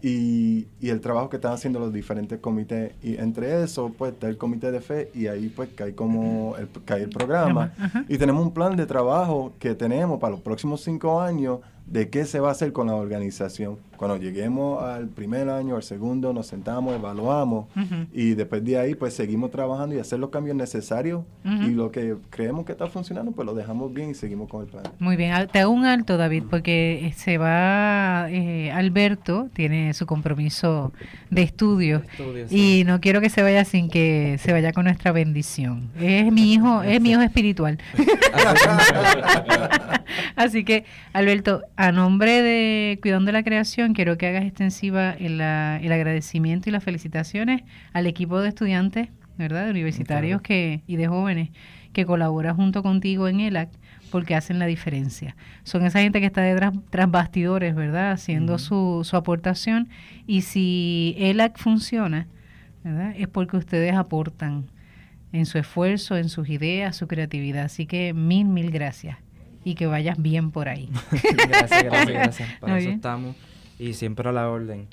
[0.03, 2.91] y, y, el trabajo que están haciendo los diferentes comités.
[3.01, 6.67] Y entre eso, pues está el comité de fe y ahí pues cae como el,
[6.83, 7.71] cae el programa.
[8.09, 12.25] Y tenemos un plan de trabajo que tenemos para los próximos cinco años de qué
[12.25, 13.77] se va a hacer con la organización.
[13.97, 17.67] Cuando lleguemos al primer año, al segundo, nos sentamos, evaluamos
[18.11, 22.15] y después de ahí pues seguimos trabajando y hacer los cambios necesarios y lo que
[22.29, 24.83] creemos que está funcionando pues lo dejamos bien y seguimos con el plan.
[24.99, 30.05] Muy bien, te hago un alto David porque eh, se va, eh, Alberto tiene su
[30.05, 30.93] compromiso
[31.29, 32.03] de estudio
[32.49, 35.89] y no quiero que se vaya sin que se vaya con nuestra bendición.
[35.99, 37.79] Es mi hijo, es mi hijo espiritual.
[40.35, 45.41] Así que Alberto, a nombre de Cuidando de la Creación, quiero que hagas extensiva el,
[45.41, 49.65] el agradecimiento y las felicitaciones al equipo de estudiantes, ¿verdad?
[49.65, 51.49] De universitarios que, y de jóvenes
[51.93, 53.69] que colabora junto contigo en ELAC
[54.11, 55.35] porque hacen la diferencia.
[55.63, 58.11] Son esa gente que está detrás tras bastidores, ¿verdad?
[58.11, 59.89] Haciendo su, su aportación.
[60.27, 62.27] Y si ELAC funciona,
[62.83, 63.13] ¿verdad?
[63.17, 64.65] Es porque ustedes aportan
[65.31, 67.65] en su esfuerzo, en sus ideas, su creatividad.
[67.65, 69.17] Así que mil, mil gracias.
[69.63, 70.89] Y que vayas bien por ahí.
[71.11, 72.49] gracias, gracias, gracias.
[72.59, 73.35] Para eso estamos.
[73.83, 74.87] Y siempre a la orden.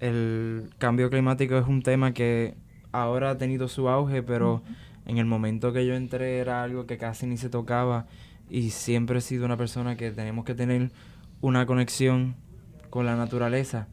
[0.00, 2.54] El cambio climático es un tema que
[2.92, 4.62] ahora ha tenido su auge, pero
[5.06, 8.06] en el momento que yo entré era algo que casi ni se tocaba
[8.50, 10.90] y siempre he sido una persona que tenemos que tener
[11.40, 12.36] una conexión
[12.90, 13.88] con la naturaleza.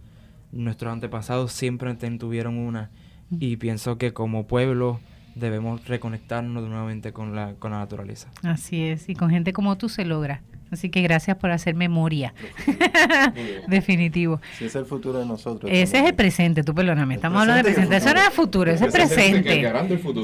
[0.52, 2.92] Nuestros antepasados siempre tuvieron una
[3.32, 5.00] y pienso que como pueblo
[5.36, 8.30] debemos reconectarnos nuevamente con la, con la naturaleza.
[8.44, 10.42] Así es, y con gente como tú se logra.
[10.76, 12.34] Así que gracias por hacer memoria.
[13.68, 14.42] Definitivo.
[14.58, 15.72] Si es el futuro de nosotros.
[15.74, 17.16] Ese es el presente, tú perdóname.
[17.16, 17.96] Estamos hablando del presente.
[17.96, 19.74] Eso no es el futuro, ese es el presente.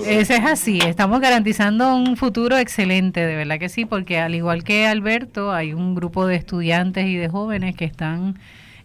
[0.07, 0.79] Ese es así.
[0.85, 5.73] Estamos garantizando un futuro excelente, de verdad que sí, porque al igual que Alberto, hay
[5.73, 8.37] un grupo de estudiantes y de jóvenes que están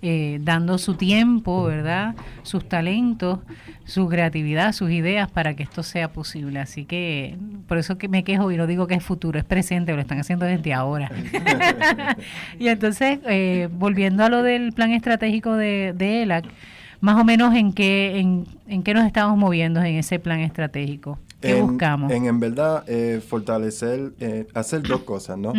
[0.09, 2.15] eh, dando su tiempo, ¿verdad?
[2.45, 3.41] Sus talentos,
[3.85, 6.61] su creatividad, sus ideas para que esto sea posible.
[6.61, 9.95] Así que por eso que me quejo y no digo que es futuro, es presente,
[9.95, 11.11] lo están haciendo desde ahora.
[12.59, 16.45] y entonces, eh, volviendo a lo del plan estratégico de, de ELAC,
[17.01, 21.19] más o menos en qué, en, en qué nos estamos moviendo en ese plan estratégico.
[21.41, 22.13] ¿Qué buscamos?
[22.13, 24.13] En, en verdad, eh, fortalecer,
[24.55, 25.53] hacer dos cosas, ¿no?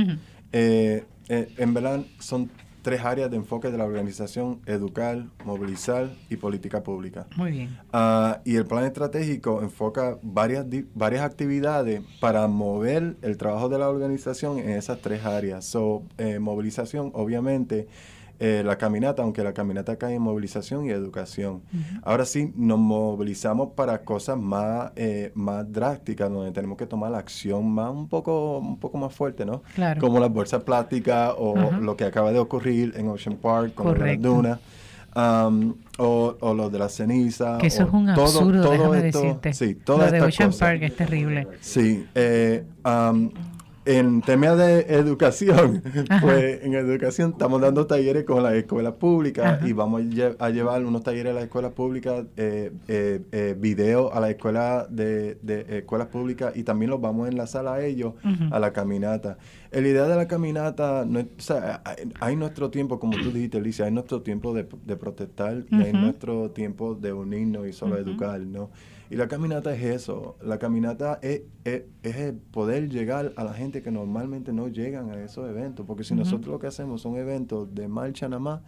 [0.54, 2.50] en verdad, son
[2.88, 7.28] tres áreas de enfoque de la organización, educar, movilizar y política pública.
[7.36, 7.78] Muy bien.
[7.92, 13.90] Ah, y el plan estratégico enfoca varias, varias actividades para mover el trabajo de la
[13.90, 15.66] organización en esas tres áreas.
[15.66, 17.90] So, eh, movilización, obviamente,
[18.40, 21.62] eh, la caminata, aunque la caminata cae en movilización y educación.
[22.04, 27.20] Ahora sí, nos movilizamos para cosas más, eh, más drásticas, donde tenemos que tomar la
[27.20, 29.64] acción más, un poco, un poco más fuerte, ¿no?
[29.76, 30.02] Claro.
[30.02, 34.22] Como las bolsas plásticas o lo que acaba de ocurrir en Ocean Park con las
[34.22, 34.60] dunas.
[35.16, 37.58] Um, o, o lo de la ceniza.
[37.58, 39.54] Que eso es un absurdo, todo, todo esto, decirte.
[39.54, 41.48] Sí, todo lo de Ocean Park es terrible.
[41.60, 43.32] Sí, eh, um,
[43.88, 45.82] en temas de educación,
[46.22, 50.04] pues en educación estamos dando talleres con las escuelas públicas y vamos
[50.40, 54.88] a llevar unos talleres a las escuelas públicas, eh, eh, eh video a las escuelas
[54.94, 55.38] de,
[55.70, 58.14] escuelas públicas y también los vamos a enlazar a ellos
[58.52, 59.38] a la caminata.
[59.72, 61.82] La idea de la caminata, no, o sea,
[62.20, 66.52] hay, nuestro tiempo, como tú dijiste, Alicia, hay nuestro tiempo de, protestar y hay nuestro
[66.52, 68.70] tiempo de unirnos y solo educar, ¿no?
[69.10, 70.38] Y la caminata es eso.
[70.42, 75.24] La caminata es, es, el poder llegar a la gente que normalmente no llegan a
[75.24, 75.86] esos eventos.
[75.86, 78.62] Porque si nosotros lo que hacemos son eventos de marcha nada más,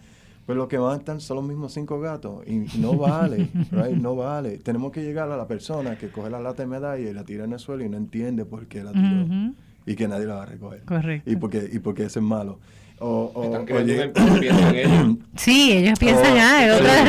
[0.45, 2.47] pues lo que van a estar son los mismos cinco gatos.
[2.47, 3.97] Y no vale, right?
[3.97, 4.57] No vale.
[4.57, 7.43] Tenemos que llegar a la persona que coge la lata de medalla y la tira
[7.43, 9.53] en el suelo y no entiende por qué la tiró.
[9.85, 10.83] Y que nadie la va a recoger.
[10.85, 11.29] Correcto.
[11.29, 12.59] Y porque, y porque eso es malo.
[13.01, 13.65] O, o,
[15.37, 17.03] Sí, ellos piensan, ah, otra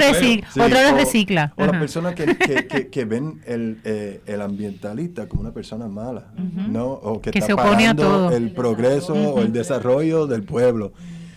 [0.83, 1.53] vez recicla.
[1.57, 6.33] O las personas que, que, que, ven el, eh, el, ambientalista como una persona mala,
[6.69, 6.87] ¿no?
[6.87, 8.31] O que, está se opone a todo.
[8.31, 10.93] el progreso o el desarrollo del pueblo.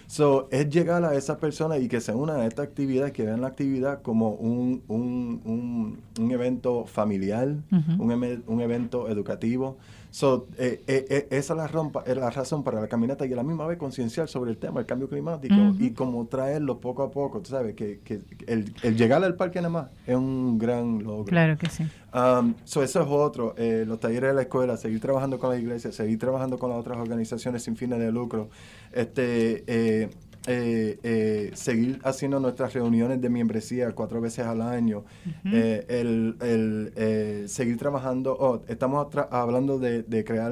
[0.05, 3.41] So, es llegar a esa persona y que se una a esta actividad, que vean
[3.41, 9.77] la actividad como un, un, un, un evento familiar, un, un evento educativo.
[10.13, 13.33] So, eh, eh, eh, esa es la, rompa, es la razón para la caminata y
[13.33, 17.01] a la misma vez concienciar sobre el tema, el cambio climático y como traerlo poco
[17.01, 17.41] a poco.
[17.41, 21.25] Tú sabes que, que el, el, llegar al parque nada más es un gran logro.
[21.25, 21.85] Claro que sí.
[22.13, 23.55] Um, so eso es otro.
[23.57, 26.99] los talleres de la escuela, seguir trabajando con la iglesia, seguir trabajando con las otras
[26.99, 28.49] organizaciones sin fines de lucro.
[28.91, 30.11] Este,
[30.45, 35.05] eh, eh, seguir haciendo nuestras reuniones de membresía cuatro veces al año,
[35.45, 40.51] eh, el, el seguir trabajando, oh, estamos hablando de, de crear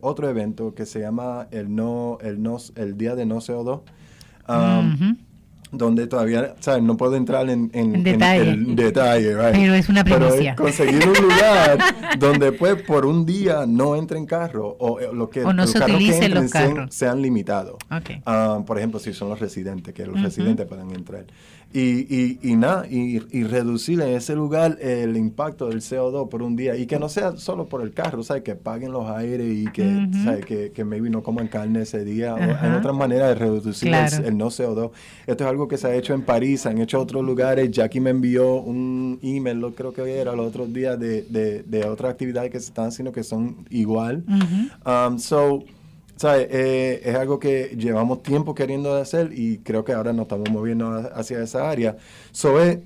[0.00, 3.82] otro evento que se llama el no el no el día de no CO2
[5.76, 6.82] donde todavía, ¿sabes?
[6.82, 9.36] No puedo entrar en, en, detalle.
[9.52, 10.54] Pero es una primicia.
[10.56, 11.78] conseguir un lugar
[12.18, 15.98] donde, pues, por un día no entren carros o eh, lo que no los carros
[15.98, 16.94] que entren los carros.
[16.94, 17.76] Sean, limitados.
[18.24, 21.24] Ah, por ejemplo, si son los residentes, que los residentes puedan entrar.
[21.76, 26.40] Y, y, y nada, y, y, reducir en ese lugar el impacto del CO2 por
[26.40, 26.76] un día.
[26.76, 28.44] Y que no sea solo por el carro, ¿sabes?
[28.44, 30.46] Que paguen los aires y que, ¿sabes?
[30.46, 32.36] Que, que maybe no coman carne ese día.
[32.36, 34.92] hay otras maneras de reducir el, no CO2.
[35.26, 37.68] Esto es algo que se ha hecho en París, han hecho otros lugares.
[37.72, 41.84] Jackie me envió un email, lo creo que era los otros días, de, de, de
[41.88, 44.22] otras actividades que se están haciendo que son igual.
[44.86, 45.64] Um, so,
[46.16, 46.48] ¿sabes?
[46.50, 51.10] Eh, es algo que llevamos tiempo queriendo hacer y creo que ahora nos estamos moviendo
[51.14, 51.96] hacia esa área.
[52.32, 52.84] Sobre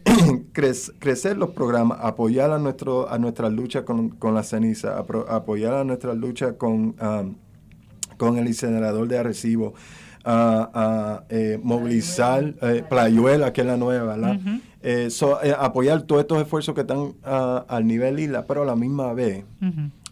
[0.53, 5.85] crecer los programas, apoyar a, nuestro, a nuestra lucha con, con la ceniza, apoyar a
[5.85, 7.37] nuestra lucha con, um,
[8.17, 9.75] con el incinerador de Arrecibo,
[10.25, 14.39] a, eh, movilizar eh, Playuela, que es la nueva, ¿verdad?
[14.83, 15.09] Eh,
[15.59, 17.15] apoyar todos estos esfuerzos que están uh,
[17.67, 19.45] al nivel isla, pero a la misma vez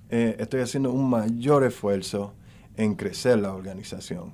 [0.08, 2.32] estoy haciendo un mayor esfuerzo
[2.76, 4.32] en crecer la organización.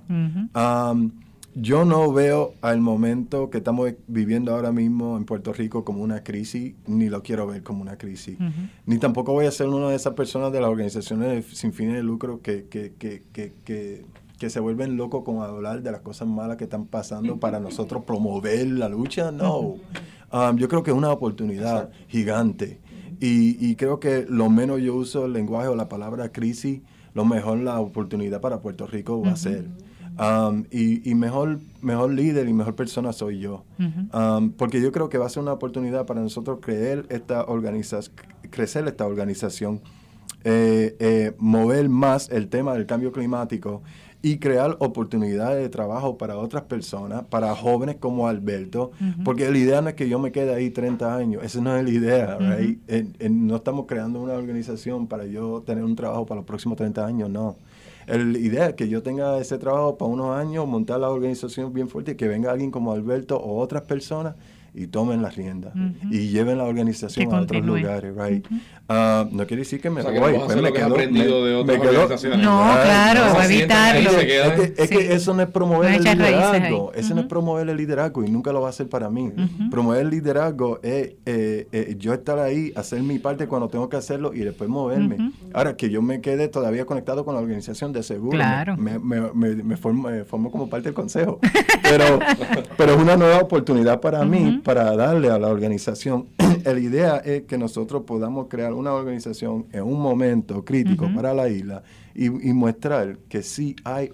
[1.55, 6.23] yo no veo al momento que estamos viviendo ahora mismo en Puerto Rico como una
[6.23, 8.39] crisis, ni lo quiero ver como una crisis.
[8.87, 12.03] Ni tampoco voy a ser una de esas personas de las organizaciones sin fines de
[12.03, 14.05] lucro que, que, que, que,
[14.43, 18.03] que se vuelven locos con hablar de las cosas malas que están pasando para nosotros
[18.05, 19.31] promover la lucha.
[19.31, 19.77] No.
[20.57, 22.81] yo creo que es una oportunidad gigante.
[23.21, 26.81] Y, y creo que lo menos yo uso el lenguaje o la palabra crisis
[27.15, 29.67] lo mejor la oportunidad para Puerto Rico va a ser.
[30.19, 33.65] Um, y, mejor, mejor líder y mejor persona soy yo.
[34.13, 38.15] Um, porque yo creo que va a ser una oportunidad para nosotros creer esta organización,
[38.51, 39.81] crecer esta organización,
[40.45, 43.83] eh, eh, mover más el tema del cambio climático
[44.23, 48.93] y crear oportunidades de trabajo para otras personas, para jóvenes como Alberto,
[49.25, 51.85] porque la idea no es que yo me quede ahí 30 años, esa no es
[51.85, 52.81] la idea, right?
[53.29, 57.31] no estamos creando una organización para yo tener un trabajo para los próximos 30 años,
[57.31, 57.57] no.
[58.07, 61.89] La idea es que yo tenga ese trabajo para unos años, montar la organización bien
[61.89, 64.37] fuerte y que venga alguien como Alberto o otras personas
[64.75, 65.75] y tomen las riendas
[66.11, 68.47] y lleven la organización a otros lugares, right?
[68.89, 72.39] Ah, no quiere decir que me voy, pues me quedo, de otras organizaciones.
[72.39, 74.11] No, claro, no, evitarlo.
[74.11, 78.31] Es que, eso no es promover el liderazgo, eso no es promover el liderazgo y
[78.31, 79.33] nunca lo va a hacer para mí.
[79.71, 83.97] Promover el liderazgo es eh, eh, yo estar ahí, hacer mi parte cuando tengo que
[83.97, 85.33] hacerlo y después moverme.
[85.53, 88.77] Ahora, que yo me quede todavía conectado con la organización de seguro, claro.
[88.77, 91.39] me, me, me, formo, formo, como parte del consejo,
[91.83, 92.19] pero,
[92.77, 96.29] pero es una nueva oportunidad para mí para darle a la organización.
[96.65, 101.49] la idea es que nosotros podamos crear una organización en un momento crítico para la
[101.49, 101.83] isla
[102.15, 104.11] y, mostrar que sí hay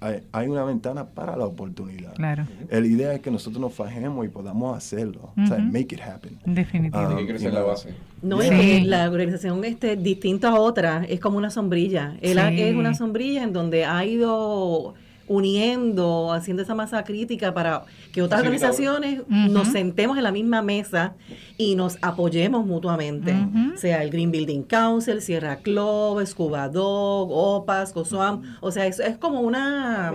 [0.00, 2.14] hay, una ventana para la oportunidad.
[2.14, 2.46] Claro.
[2.70, 5.32] La idea es que nosotros nos fajemos y podamos hacerlo.
[5.36, 6.38] O sea, make it happen.
[6.46, 7.48] Definitivamente.
[7.48, 7.94] Um, la base.
[8.22, 12.16] No, es que la organización este, distinta a otra es como una sombrilla.
[12.20, 14.94] es una sombrilla en donde ha ido
[15.28, 21.14] uniendo, haciendo esa masa crítica para que otras organizaciones nos sentemos en la misma mesa
[21.56, 23.34] y nos apoyemos mutuamente,
[23.76, 29.16] sea el Green Building Council, Sierra Club, Scuba Dog, OPAS, COSUAM, o sea, es, es
[29.18, 30.12] como una...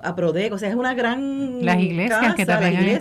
[0.00, 3.00] a Prodec, o sea, es una gran las iglesias que también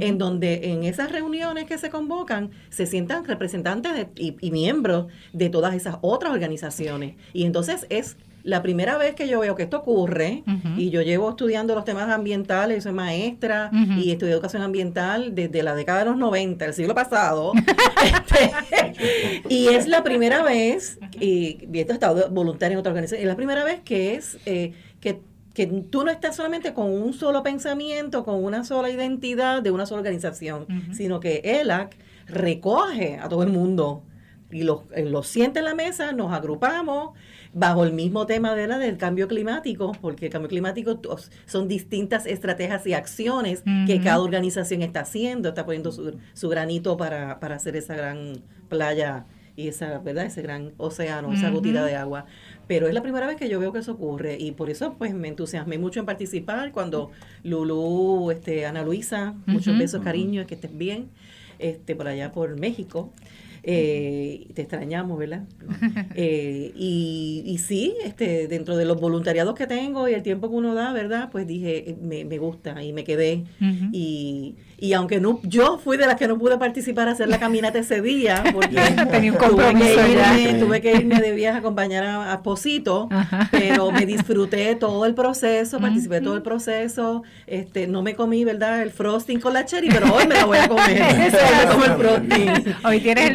[0.00, 5.48] en donde en esas reuniones que se convocan se sientan representantes y, y, miembros de
[5.48, 7.14] todas esas otras organizaciones.
[7.32, 10.44] Y entonces es la primera vez que yo veo que esto ocurre,
[10.76, 15.74] y yo llevo estudiando los temas ambientales, soy maestra y estudié educación ambiental desde la
[15.74, 17.52] década de los 90, el siglo pasado,
[18.04, 23.26] este, y es la primera vez, y, esto he estado voluntario en otra organización, es
[23.26, 25.20] la primera vez que es eh, que
[25.52, 29.86] que tú no estás solamente con un solo pensamiento, con una sola identidad de una
[29.86, 34.02] sola organización, sino que ELAC recoge a todo el mundo
[34.50, 37.10] y los, eh, los siente en la mesa, nos agrupamos
[37.52, 41.00] bajo el mismo tema de la del cambio climático, porque el cambio climático
[41.46, 46.96] son distintas estrategias y acciones que cada organización está haciendo, está poniendo su, su granito
[46.96, 49.24] para, para, hacer esa gran playa
[49.56, 50.26] y esa, ¿verdad?
[50.26, 52.26] ese gran océano, esa gotita de agua.
[52.68, 55.14] Pero es la primera vez que yo veo que eso ocurre y por eso pues
[55.14, 57.10] me entusiasmé mucho en participar cuando
[57.42, 61.08] Lulu, este, Ana Luisa, muchos besos, cariño, que estés bien,
[61.58, 63.12] este, por allá por México.
[63.68, 65.44] Eh, te extrañamos, ¿verdad?
[66.18, 70.54] Eh, y, y, sí, este, dentro de los voluntariados que tengo y el tiempo que
[70.54, 71.28] uno da, ¿verdad?
[71.30, 73.44] Pues dije, eh, me, me gusta y me quedé.
[73.92, 77.38] y, y aunque no, yo fui de las que no pude participar a hacer la
[77.38, 78.76] caminata ese día, porque
[79.10, 83.08] Tenía un tuve, que irme, tuve que irme de viaje a acompañar a, a Posito,
[83.50, 88.82] pero me disfruté todo el proceso, participé todo el proceso, este, no me comí, ¿verdad?
[88.82, 91.02] El frosting con la cherry, pero hoy me la voy a comer.
[91.76, 92.74] hoy el frosting.
[92.84, 93.30] Hoy tienes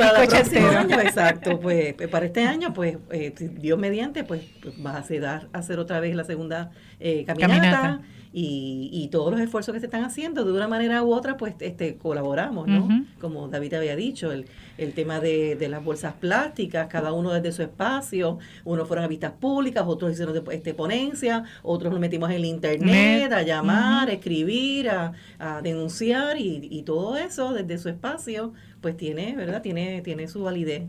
[0.54, 4.96] el año, exacto, pues, pues para este año, pues eh, Dios mediante, pues, pues vas
[4.96, 8.02] a hacer, hacer otra vez la segunda eh, caminata
[8.34, 11.54] y, y, todos los esfuerzos que se están haciendo de una manera u otra pues
[11.60, 14.46] este colaboramos no como David había dicho el,
[14.78, 19.10] el tema de, de, las bolsas plásticas cada uno desde su espacio unos fueron a
[19.10, 24.14] vistas públicas otros hicieron este ponencia otros nos metimos en el internet a llamar a
[24.14, 29.62] escribir a, a denunciar y, y, todo eso desde su espacio pues tiene, ¿verdad?
[29.62, 30.84] Tiene, tiene su validez.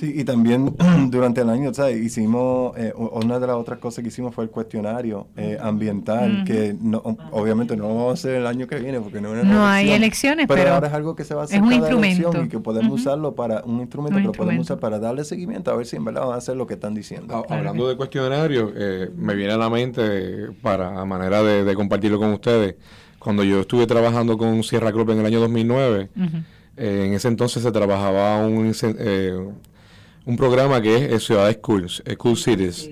[0.00, 0.74] Sí, y también
[1.10, 2.02] durante el año, ¿sabes?
[2.02, 6.74] Hicimos, eh, una de las otras cosas que hicimos fue el cuestionario eh, ambiental, que
[6.80, 9.90] no, obviamente no lo vamos a hacer el año que viene porque no, no hay
[9.90, 12.32] elecciones, pero, ahora es algo que se va a hacer es un instrumento.
[12.42, 15.76] y que podemos usarlo para, un instrumento que lo podemos usar para darle seguimiento a
[15.76, 17.44] ver si en verdad van a hacer lo que están diciendo.
[17.48, 22.30] Hablando de cuestionario, eh, me viene a la mente, para a manera de, compartirlo con
[22.30, 22.76] ustedes,
[23.18, 26.08] cuando yo estuve trabajando con Sierra Club en el año 2009,
[26.76, 29.38] eh, en ese entonces se trabajaba un, eh,
[30.24, 32.90] un programa que es Ciudades Schools, School Cities.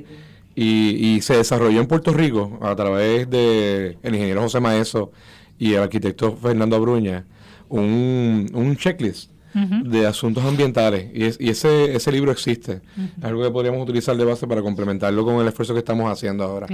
[0.55, 5.11] Y, y, se desarrolló en Puerto Rico a través de el ingeniero José Maeso
[5.59, 7.24] y el arquitecto Fernando Abruña
[7.72, 11.11] un, un checklist de asuntos ambientales.
[11.14, 12.80] Y, y ese, ese libro existe.
[13.22, 16.66] algo que podríamos utilizar de base para complementarlo con el esfuerzo que estamos haciendo ahora.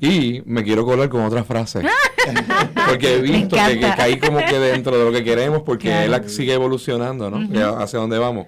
[0.00, 1.82] Y me quiero colar con otra frase.
[2.88, 6.54] porque he visto que, caí como que dentro de lo que queremos, porque él sigue
[6.54, 7.78] evolucionando, ¿no?
[7.78, 8.46] Hacia dónde vamos.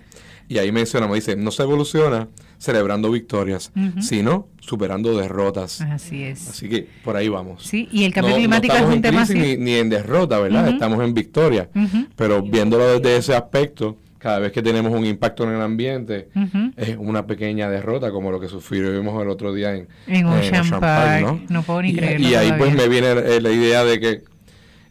[0.49, 3.71] Y ahí mencionamos, dice, no se evoluciona celebrando victorias,
[4.01, 5.81] sino superando derrotas.
[5.81, 6.49] Así es.
[6.49, 7.65] Así que por ahí vamos.
[7.65, 10.69] Sí, y el cambio climático es un tema Ni, ni, en derrota, ¿verdad?
[10.69, 11.69] Estamos en victoria.
[12.17, 16.29] Pero viéndolo desde ese aspecto, cada vez que tenemos un impacto en el ambiente,
[16.77, 21.23] es una pequeña derrota, como lo que sufrimos el otro día en, en Ocean, Park.
[21.23, 21.41] ¿no?
[21.49, 22.29] no puedo ni creerlo.
[22.29, 24.23] Y ahí pues me viene la idea de que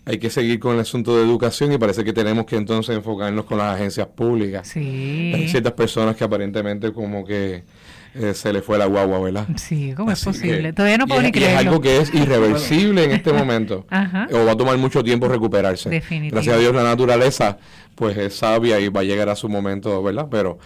[0.08, 3.44] hay que seguir con el asunto de educación y parece que tenemos que entonces enfocarnos
[3.44, 4.66] con las agencias públicas.
[4.66, 5.34] Sí.
[5.36, 7.64] Hay ciertas personas que aparentemente como que
[8.20, 9.48] eh, se le fue la guagua, ¿verdad?
[9.56, 10.74] Sí, ¿cómo es posible?
[10.74, 11.60] Todavía no puedo ni creerlo.
[11.60, 13.86] Es algo que es irreversible en este momento.
[13.90, 14.28] Ajá.
[14.32, 15.90] O va a tomar mucho tiempo recuperarse.
[15.90, 16.36] Definitivamente.
[16.36, 17.58] Gracias a Dios la naturaleza
[17.98, 20.28] pues es sabia y va a llegar a su momento, ¿verdad?
[20.30, 20.60] Pero,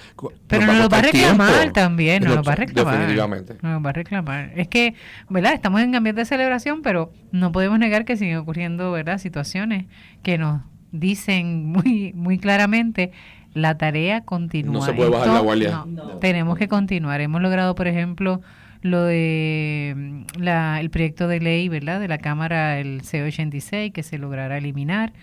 [0.47, 2.93] Pero nos, lo va a reclamar también, nos lo va a reclamar.
[2.93, 3.56] Definitivamente.
[3.62, 4.52] Nos va a reclamar.
[4.58, 4.95] Es que,
[5.30, 5.54] ¿verdad?
[5.54, 9.18] Estamos en ambiente de celebración, pero no podemos negar que siguen ocurriendo, ¿verdad?
[9.18, 9.86] Situaciones
[10.24, 13.14] que nos dicen muy, muy claramente
[13.54, 14.74] la tarea continúa.
[14.74, 15.86] No se puede bajar la guardia.
[16.20, 17.22] Tenemos que continuar.
[17.22, 18.41] Hemos logrado, por ejemplo,
[18.82, 21.99] lo de mm, la, el proyecto de ley, ¿verdad?
[21.99, 25.14] De la Cámara, el C86, que se logrará eliminar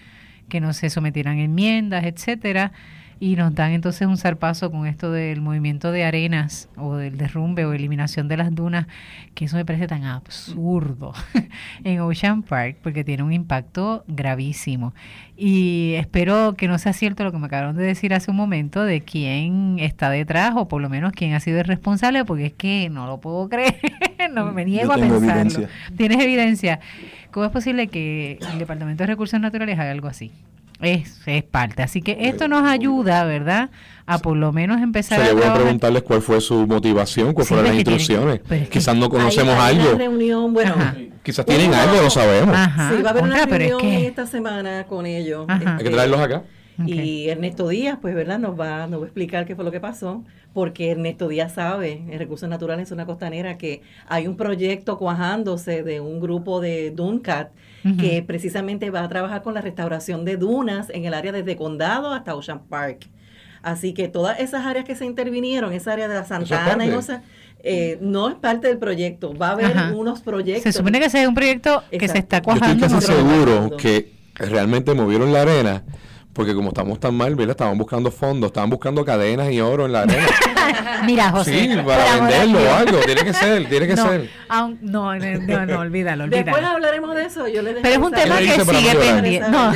[0.48, 2.72] que no se sometieran enmiendas, etcétera,
[3.20, 7.64] y nos dan entonces un zarpazo con esto del movimiento de arenas o del derrumbe
[7.64, 8.86] o eliminación de las dunas,
[9.34, 11.12] que eso me parece tan absurdo
[11.84, 14.94] en Ocean Park porque tiene un impacto gravísimo.
[15.36, 18.84] Y espero que no sea cierto lo que me acabaron de decir hace un momento
[18.84, 22.52] de quién está detrás o por lo menos quién ha sido el responsable, porque es
[22.52, 23.80] que no lo puedo creer,
[24.32, 25.68] no me niego a pensarlo.
[25.96, 26.80] ¿Tienes evidencia?
[27.30, 30.32] ¿Cómo es posible que el Departamento de Recursos Naturales haga algo así?
[30.80, 31.82] Es, es parte.
[31.82, 33.70] Así que esto nos ayuda, ¿verdad?
[34.06, 35.32] A por lo menos empezar a.
[35.32, 38.40] voy a preguntarles cuál fue su motivación, cuáles fueron las instrucciones.
[38.70, 39.96] Quizás no conocemos algo.
[39.96, 40.74] reunión, bueno.
[41.22, 42.56] Quizás tienen algo, no sabemos.
[42.56, 45.44] Sí, va a haber una reunión esta semana con ellos.
[45.48, 46.42] Hay que este, traerlos acá.
[46.86, 48.38] Y Ernesto Díaz, pues, ¿verdad?
[48.38, 50.22] Nos va, nos va a explicar qué fue lo que pasó,
[50.52, 55.82] porque Ernesto Díaz sabe, en Recursos Naturales es una costanera, que hay un proyecto cuajándose
[55.82, 57.50] de un grupo de Duncat
[57.98, 62.12] que precisamente va a trabajar con la restauración de dunas en el área desde Condado
[62.12, 63.08] hasta Ocean Park.
[63.62, 67.22] Así que todas esas áreas que se intervinieron, esa área de la Santana y cosas,
[67.62, 69.34] eh, no es parte del proyecto.
[69.34, 70.62] Va a haber unos proyectos.
[70.62, 72.86] Se supone que ese es un proyecto que se está cuajando.
[72.86, 75.84] Yo estoy casi seguro que realmente movieron la arena
[76.38, 77.50] porque como estamos tan mal, ¿verdad?
[77.50, 80.24] Estaban buscando fondos, estaban buscando cadenas y oro en la arena.
[81.04, 81.68] Mira, José.
[81.68, 84.30] Sí, para venderlo o algo, tiene que ser, tiene que ser.
[84.48, 86.28] no, no, no, olvídalo, olvídalo.
[86.28, 89.50] Después hablaremos de eso, yo le Pero es un tema que sigue pendiente.
[89.50, 89.72] No,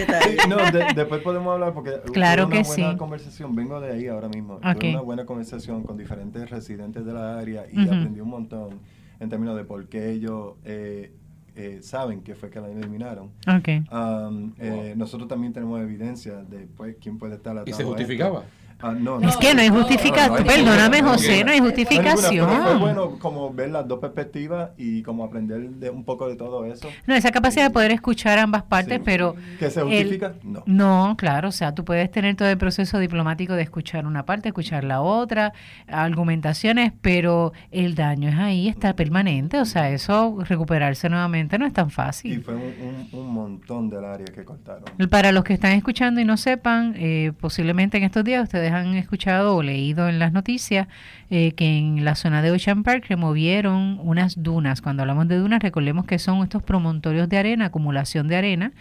[0.46, 0.56] no
[0.94, 2.96] después podemos hablar porque claro una que buena sí.
[2.96, 7.40] conversación, vengo de ahí ahora mismo, tuve una buena conversación con diferentes residentes de la
[7.40, 8.78] área y aprendí un montón
[9.18, 10.52] en términos de por qué ellos...
[10.64, 11.10] Eh,
[11.54, 13.30] eh, saben que fue que la eliminaron.
[13.58, 13.84] Okay.
[13.92, 17.68] Um, eh, nosotros también tenemos evidencia de pues, quién puede estar atrás.
[17.68, 18.44] ¿Y se justificaba?
[18.82, 20.44] Ah, no, es que no hay justificación.
[20.44, 22.80] Perdóname, José, no hay justificación.
[22.80, 26.88] Bueno como ver las dos perspectivas y como aprender de un poco de todo eso.
[27.06, 29.34] No, esa capacidad de poder escuchar ambas partes, pero...
[29.58, 30.34] ¿Que se justifica?
[30.42, 30.62] no.
[30.66, 34.48] No, claro, o sea, tú puedes tener todo el proceso diplomático de escuchar una parte,
[34.48, 35.52] escuchar la otra,
[35.86, 41.72] argumentaciones, pero el daño es ahí, está permanente, o sea, eso, recuperarse nuevamente no es
[41.72, 42.32] tan fácil.
[42.32, 44.84] Y fue un, un, montón del área que cortaron.
[45.08, 48.94] Para los que están escuchando y no sepan, eh, posiblemente en estos días ustedes han
[48.94, 50.88] escuchado o leído en las noticias
[51.30, 54.80] eh, que en la zona de Ocean Park removieron unas dunas.
[54.80, 58.72] Cuando hablamos de dunas, recordemos que son estos promontorios de arena, acumulación de arena,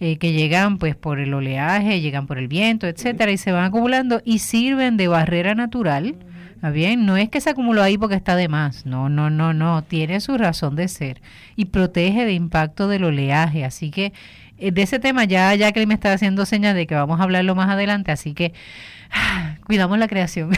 [0.00, 3.64] eh, que llegan pues por el oleaje, llegan por el viento, etcétera, y se van
[3.64, 6.16] acumulando y sirven de barrera natural
[6.64, 7.04] ¿Está bien?
[7.04, 8.86] No es que se acumuló ahí porque está de más.
[8.86, 9.84] No, no, no, no.
[9.84, 11.20] Tiene su razón de ser.
[11.56, 13.66] Y protege de impacto del oleaje.
[13.66, 14.14] Así que
[14.56, 17.54] eh, de ese tema ya Jacqueline me está haciendo señas de que vamos a hablarlo
[17.54, 18.12] más adelante.
[18.12, 18.54] Así que
[19.66, 20.50] cuidamos la creación.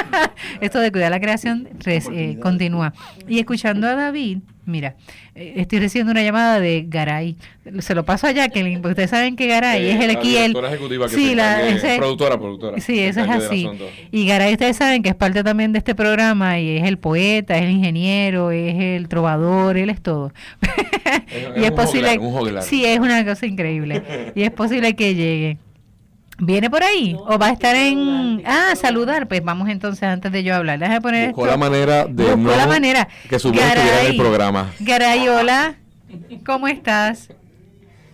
[0.60, 2.92] Esto de cuidar la creación eh, continúa.
[3.26, 4.94] Y escuchando a David, mira,
[5.34, 7.36] eh, estoy recibiendo una llamada de Garay.
[7.80, 10.54] Se lo paso a Jacqueline, porque ustedes saben que Garay es el aquí el
[11.08, 11.60] sí, la,
[11.96, 12.80] productora, productora.
[12.80, 13.68] Sí, eso es así.
[14.10, 17.56] Y Garay ustedes saben que es parte también de este programa y es el poeta,
[17.56, 20.32] es el ingeniero, es el trovador, él es todo.
[21.56, 22.18] y es, posible,
[22.62, 24.32] sí, es una cosa increíble.
[24.34, 25.58] y es posible que llegue.
[26.44, 27.14] ¿Viene por ahí?
[27.16, 28.42] ¿O va a estar en...
[28.44, 29.28] Ah, saludar.
[29.28, 32.66] Pues vamos entonces, antes de yo hablar, déjame poner Buscó la manera de no la
[32.66, 33.06] manera.
[33.28, 34.72] que su estuviera en el programa.
[34.80, 35.76] Garay, hola.
[36.44, 37.28] ¿Cómo estás?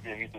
[0.04, 0.30] Bien,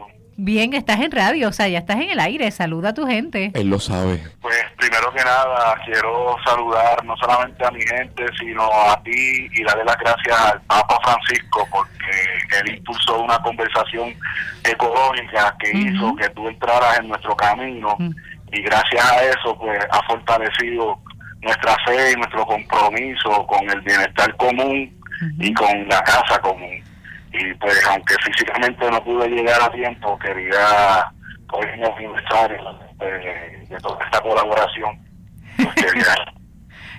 [0.73, 2.49] estás en radio, o sea, ya estás en el aire.
[2.51, 3.51] Saluda a tu gente.
[3.53, 4.21] Él lo sabe.
[4.41, 9.63] Pues primero que nada, quiero saludar no solamente a mi gente, sino a ti y
[9.63, 14.13] darle las gracias al Papa Francisco porque él impulsó una conversación
[14.63, 17.97] ecológica que hizo que tú entraras en nuestro camino
[18.51, 20.99] y gracias a eso, pues ha fortalecido
[21.41, 24.91] nuestra fe y nuestro compromiso con el bienestar común
[25.39, 26.88] y con la casa común
[27.31, 31.11] y pues aunque físicamente no pude llegar a tiempo, quería
[31.51, 34.99] hoy es aniversario de, de toda esta colaboración.
[35.57, 35.75] Pues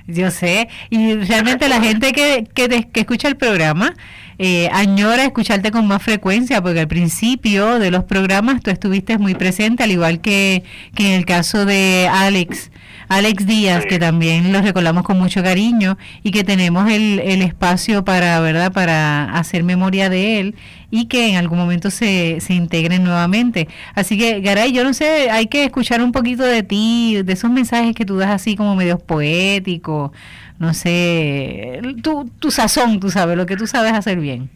[0.07, 3.95] Yo sé, y realmente la gente que, que, que escucha el programa
[4.43, 9.35] eh, añora escucharte con más frecuencia, porque al principio de los programas tú estuviste muy
[9.35, 12.71] presente, al igual que, que en el caso de Alex
[13.11, 18.05] Alex Díaz, que también lo recordamos con mucho cariño y que tenemos el, el espacio
[18.05, 20.55] para, ¿verdad?, para hacer memoria de él
[20.91, 23.69] y que en algún momento se, se integren nuevamente.
[23.95, 27.51] Así que, Garay, yo no sé, hay que escuchar un poquito de ti, de esos
[27.51, 30.11] mensajes que tú das así como medios poéticos,
[30.59, 34.51] no sé, tu, tu sazón, tú sabes, lo que tú sabes hacer bien.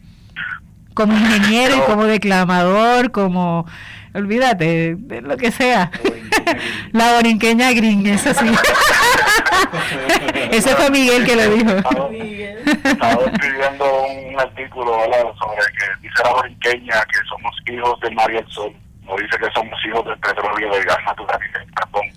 [0.93, 3.65] Como ingeniero como declamador, como
[4.13, 5.91] olvídate de lo que sea.
[6.93, 8.45] La borinqueña green, eso sí.
[10.51, 11.71] Ese fue Miguel que lo dijo.
[12.83, 14.93] Estaba escribiendo un artículo
[15.39, 18.73] sobre que dice la borinqueña que somos hijos del mar y el sol.
[19.03, 22.07] No dice que somos hijos del petróleo, del gas natural y del carbón.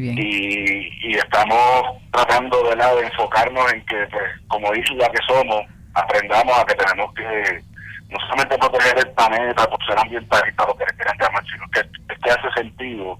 [0.00, 5.62] Y, y estamos tratando de, de enfocarnos en que, pues, como isla que somos,
[5.94, 7.62] aprendamos a que tenemos que
[8.08, 11.80] no solamente proteger el planeta por ser ambientalista, lo que le quieran llamar, sino que
[11.80, 13.18] este hace sentido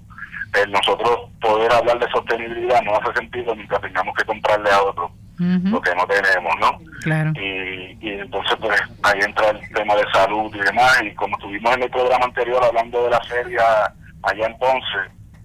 [0.53, 5.11] el nosotros poder hablar de sostenibilidad no hace sentido mientras tengamos que comprarle a otro
[5.39, 6.79] lo que no tenemos, ¿no?
[7.01, 7.31] Claro.
[7.35, 11.77] Y, y entonces pues ahí entra el tema de salud y demás, y como estuvimos
[11.77, 13.63] en el programa anterior hablando de la feria
[14.23, 14.97] allá en Ponce,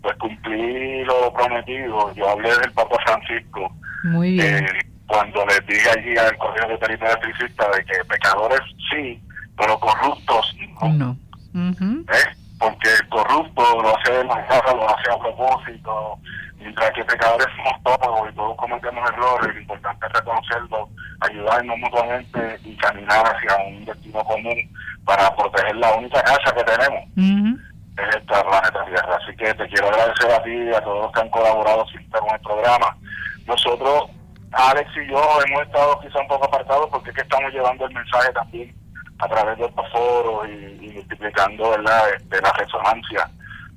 [0.02, 3.72] pues cumplí lo prometido, yo hablé del Papa Francisco.
[4.02, 4.64] Muy bien.
[4.64, 9.22] Eh, cuando les dije allí al Colegio de Veterinaria Electricista de que pecadores sí,
[9.56, 10.54] pero corruptos
[10.92, 11.16] no.
[11.54, 12.36] ¿Eh?
[12.64, 16.18] Porque el corrupto lo hace de manera, lo hace a propósito,
[16.56, 20.88] mientras que pecadores somos todos y todos cometemos errores, lo importante es reconocerlo,
[21.20, 24.56] ayudarnos mutuamente y caminar hacia un destino común
[25.04, 27.04] para proteger la única casa que tenemos.
[27.98, 29.18] Es esta planeta Tierra.
[29.22, 32.18] Así que te quiero agradecer a ti y a todos los que han colaborado siempre
[32.18, 32.96] con el programa.
[33.46, 34.04] Nosotros,
[34.52, 37.92] Alex y yo, hemos estado quizá un poco apartados porque es que estamos llevando el
[37.92, 38.83] mensaje también
[39.24, 42.02] a través de estos foros y, multiplicando ¿verdad?
[42.16, 43.28] Este, la resonancia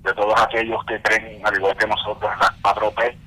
[0.03, 3.17] de todos aquellos que creen, al igual que nosotros, las cuatro P,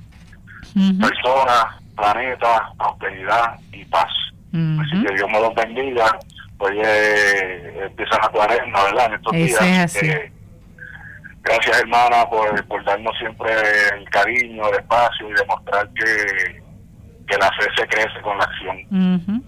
[0.99, 1.65] personas,
[1.95, 4.09] planeta, prosperidad y paz.
[4.53, 6.19] Así que Dios me los bendiga.
[6.57, 9.05] Hoy eh, empieza la cuaresma, ¿verdad?
[9.07, 9.93] En estos días.
[11.41, 13.51] gracias, hermana, por, por darnos siempre
[13.95, 16.63] el cariño, el espacio y demostrar que,
[17.27, 19.43] que la fe se crece con la acción.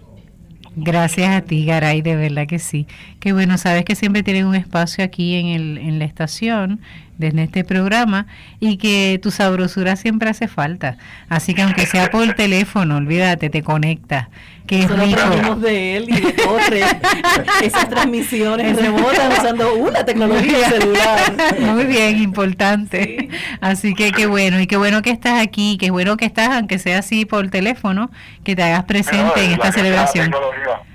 [0.76, 2.88] Gracias a ti, Garay, de verdad que sí.
[3.24, 6.82] Qué bueno, sabes que siempre tienen un espacio aquí en, el, en la estación,
[7.17, 8.28] desde este programa,
[8.59, 10.97] y que tu sabrosura siempre hace falta.
[11.30, 14.30] Así que aunque sea por teléfono, olvídate, te conecta.
[14.67, 15.55] Que es rico.
[15.55, 16.97] de él y de otras.
[17.63, 21.34] Esas transmisiones remotas usando una tecnología celular.
[21.61, 23.30] Muy bien, importante.
[23.61, 26.78] Así que qué bueno, y qué bueno que estás aquí, qué bueno que estás, aunque
[26.78, 28.11] sea así por teléfono,
[28.43, 30.34] que te hagas presente en esta celebración.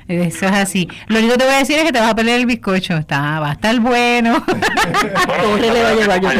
[0.09, 0.89] Eso es así.
[1.07, 2.97] Lo único que te voy a decir es que te vas a perder el bizcocho.
[2.97, 4.43] Está, va a estar bueno.
[5.43, 6.31] ¿Cómo le va a llevar yo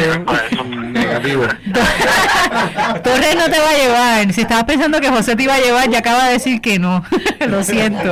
[0.89, 1.43] Negativo.
[3.03, 4.33] Torres no te va a llevar.
[4.33, 7.03] Si estabas pensando que José te iba a llevar, ya acaba de decir que no.
[7.47, 8.11] Lo siento.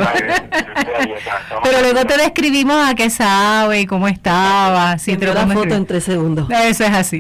[1.64, 5.00] Pero luego te describimos a qué sabe y cómo estaba.
[5.00, 6.48] Si te la foto en tres segundos.
[6.52, 7.20] Eso es así.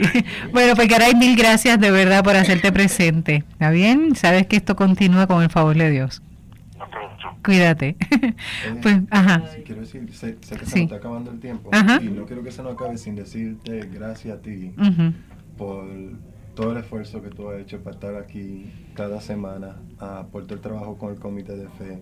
[0.51, 3.43] Bueno, pues Caray, mil gracias de verdad por hacerte presente.
[3.53, 4.15] ¿Está bien?
[4.15, 6.21] Sabes que esto continúa con el favor de Dios.
[7.43, 7.95] Cuídate.
[8.11, 8.33] Eh,
[8.81, 9.43] pues, ajá.
[9.65, 11.69] quiero decir, sé, que se nos está acabando el tiempo
[12.01, 14.73] y no quiero que se nos acabe sin decirte gracias a ti
[15.57, 15.85] por
[16.57, 20.55] todo el esfuerzo que tú has hecho para estar aquí cada semana, uh, por todo
[20.55, 22.01] el trabajo con el comité de fe,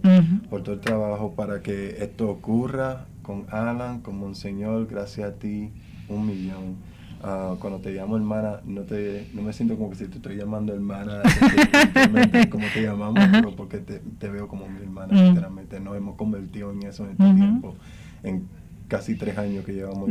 [0.50, 5.74] por todo el trabajo para que esto ocurra con Alan, con Monseñor, gracias a ti,
[6.08, 6.78] un millón.
[7.24, 10.36] Uh, cuando te llamo hermana, no te no me siento como que si te estoy
[10.36, 11.24] llamando hermana,
[12.52, 15.80] como te llamamos, pero porque te, te, veo como mi hermana, literalmente.
[15.80, 17.76] Nos hemos convertido en eso en este tiempo,
[18.22, 18.48] en
[18.88, 20.10] casi tres años que llevamos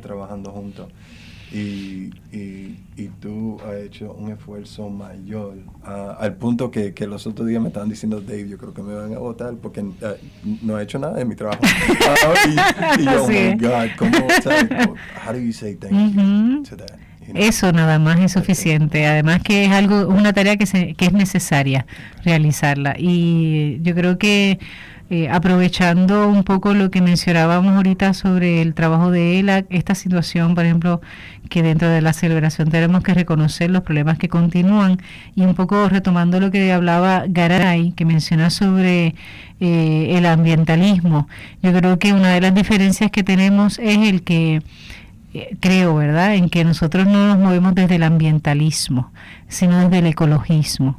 [0.00, 0.88] trabajando juntos.
[1.52, 7.46] Y, y, y, tú has hecho un esfuerzo mayor al punto que, que, los otros
[7.46, 10.16] días me estaban diciendo, Dave, yo creo que me van a votar porque eh,
[10.62, 11.60] no he hecho nada de mi trabajo.
[12.98, 14.16] y, yo, oh my God, ¿cómo,
[15.26, 16.98] how do you say thank you to that?
[17.34, 19.06] Eso nada más es suficiente.
[19.06, 21.86] Además que es algo, una tarea que, se, que es necesaria
[22.24, 22.94] realizarla.
[22.98, 24.58] Y yo creo que
[25.14, 30.54] eh, aprovechando un poco lo que mencionábamos ahorita sobre el trabajo de ELA, esta situación,
[30.54, 31.02] por ejemplo,
[31.50, 35.02] que dentro de la celebración tenemos que reconocer los problemas que continúan
[35.34, 39.14] y un poco retomando lo que hablaba Garay, que menciona sobre
[39.60, 41.28] eh, el ambientalismo.
[41.62, 44.62] Yo creo que una de las diferencias que tenemos es el que
[45.34, 49.12] eh, creo, ¿verdad?, en que nosotros no nos movemos desde el ambientalismo,
[49.52, 50.98] sino desde el ecologismo.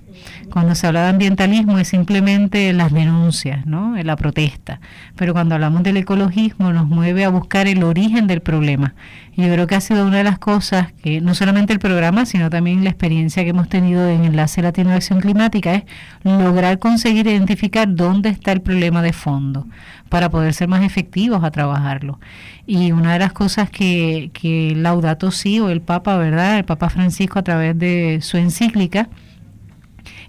[0.51, 3.95] Cuando se habla de ambientalismo es simplemente las denuncias, ¿no?
[4.01, 4.80] la protesta.
[5.16, 8.93] Pero cuando hablamos del ecologismo nos mueve a buscar el origen del problema.
[9.36, 12.26] Y yo creo que ha sido una de las cosas que no solamente el programa,
[12.26, 15.84] sino también la experiencia que hemos tenido en Enlace Latino de Acción Climática es
[16.24, 19.66] lograr conseguir identificar dónde está el problema de fondo
[20.10, 22.20] para poder ser más efectivos a trabajarlo.
[22.68, 26.60] Y una de las cosas que, que Laudato Si o el Papa, ¿verdad?
[26.60, 29.10] El Papa Francisco a través de su encíclica,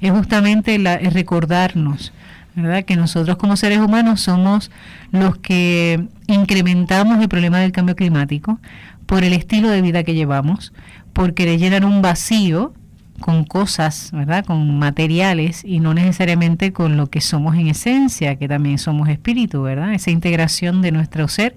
[0.01, 2.13] es justamente la, recordarnos,
[2.55, 2.85] ¿verdad?
[2.85, 4.71] Que nosotros como seres humanos somos
[5.11, 8.61] los que incrementamos el problema del cambio climático
[9.07, 10.73] por el estilo de vida que llevamos,
[11.13, 12.75] por querer llenar un vacío
[13.21, 14.45] con cosas, ¿verdad?
[14.45, 19.63] Con materiales y no necesariamente con lo que somos en esencia, que también somos espíritu,
[19.63, 19.95] ¿verdad?
[19.95, 21.57] Esa integración de nuestro ser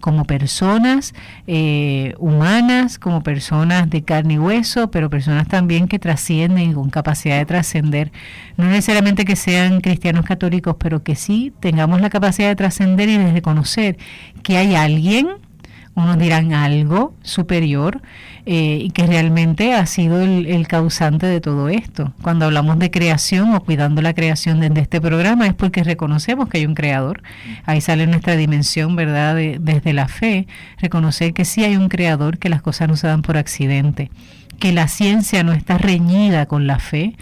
[0.00, 1.14] como personas
[1.46, 7.38] eh, humanas, como personas de carne y hueso, pero personas también que trascienden con capacidad
[7.38, 8.12] de trascender.
[8.56, 13.16] No necesariamente que sean cristianos católicos, pero que sí tengamos la capacidad de trascender y
[13.16, 13.96] de reconocer
[14.42, 15.28] que hay alguien,
[15.94, 18.02] unos dirán algo superior,
[18.50, 22.14] eh, y que realmente ha sido el, causante de todo esto.
[22.22, 26.56] Cuando hablamos de creación o cuidando la creación desde este programa es porque reconocemos que
[26.56, 27.22] hay un creador.
[27.66, 29.36] Ahí sale nuestra dimensión, ¿verdad?
[29.36, 30.46] desde la fe,
[30.78, 34.10] reconocer que sí hay un creador, que las cosas no se dan por accidente,
[34.58, 37.16] que la ciencia no está reñida con la fe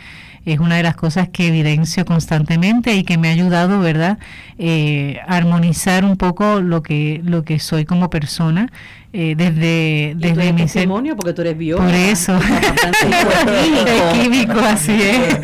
[0.47, 4.19] es una de las cosas que evidencio constantemente y que me ha ayudado, ¿verdad?,
[4.59, 8.71] eh, armonizar un poco lo que, lo que soy como persona
[9.19, 11.89] eh, desde, desde mi testimonio porque tú eres biólogo.
[11.89, 12.37] Por eso.
[14.13, 15.39] es químico, así es.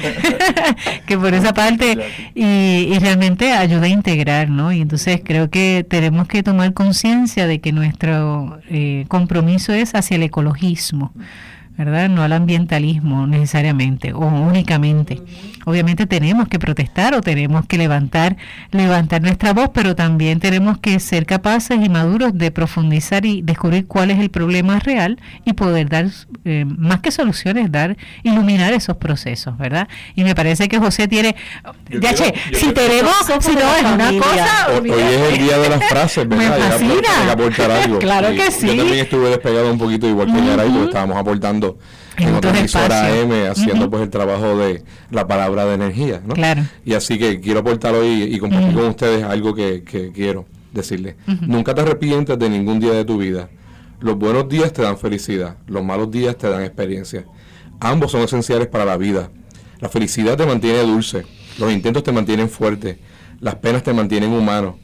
[1.07, 1.97] que por esa parte
[2.35, 4.73] y, realmente ayuda a integrar, ¿no?
[4.73, 10.17] Y entonces creo que tenemos que tomar conciencia de que nuestro eh, compromiso es hacia
[10.17, 11.15] el ecologismo.
[11.77, 12.09] ¿Verdad?
[12.09, 15.21] No al ambientalismo necesariamente o únicamente.
[15.65, 18.37] Obviamente tenemos que protestar o tenemos que levantar,
[18.73, 23.87] levantar nuestra voz, pero también tenemos que ser capaces y maduros de profundizar y descubrir
[23.87, 26.07] cuál es el problema real y poder dar,
[26.45, 29.89] eh, más que soluciones, dar, iluminar esos procesos, ¿verdad?
[30.15, 31.37] Y me parece que José tiene,
[31.91, 34.69] ya che, si tenemos, si no es una cosa...
[34.81, 36.59] Hoy, es el día de las frases, ¿verdad?
[36.59, 37.33] Me fascina.
[37.33, 37.99] aportar algo.
[38.01, 38.67] claro que sí.
[38.67, 40.85] Yo también estuve despegado un poquito igual que uh -huh.
[40.87, 41.62] estábamos aportando
[42.17, 46.35] en, otra emisora haciendo pues el trabajo de la palabra de energía, ¿no?
[46.35, 46.63] Claro.
[46.85, 49.83] Y así que quiero aportar hoy y compartir con ustedes algo que,
[50.15, 51.17] quiero decirles.
[51.27, 53.49] Nunca te arrepientes de ningún día de tu vida.
[54.01, 57.25] Los buenos días te dan felicidad, los malos días te dan experiencia.
[57.79, 59.31] Ambos son esenciales para la vida.
[59.81, 61.25] La felicidad te mantiene dulce,
[61.59, 62.99] los intentos te mantienen fuerte,
[63.41, 64.79] las penas te mantienen humano,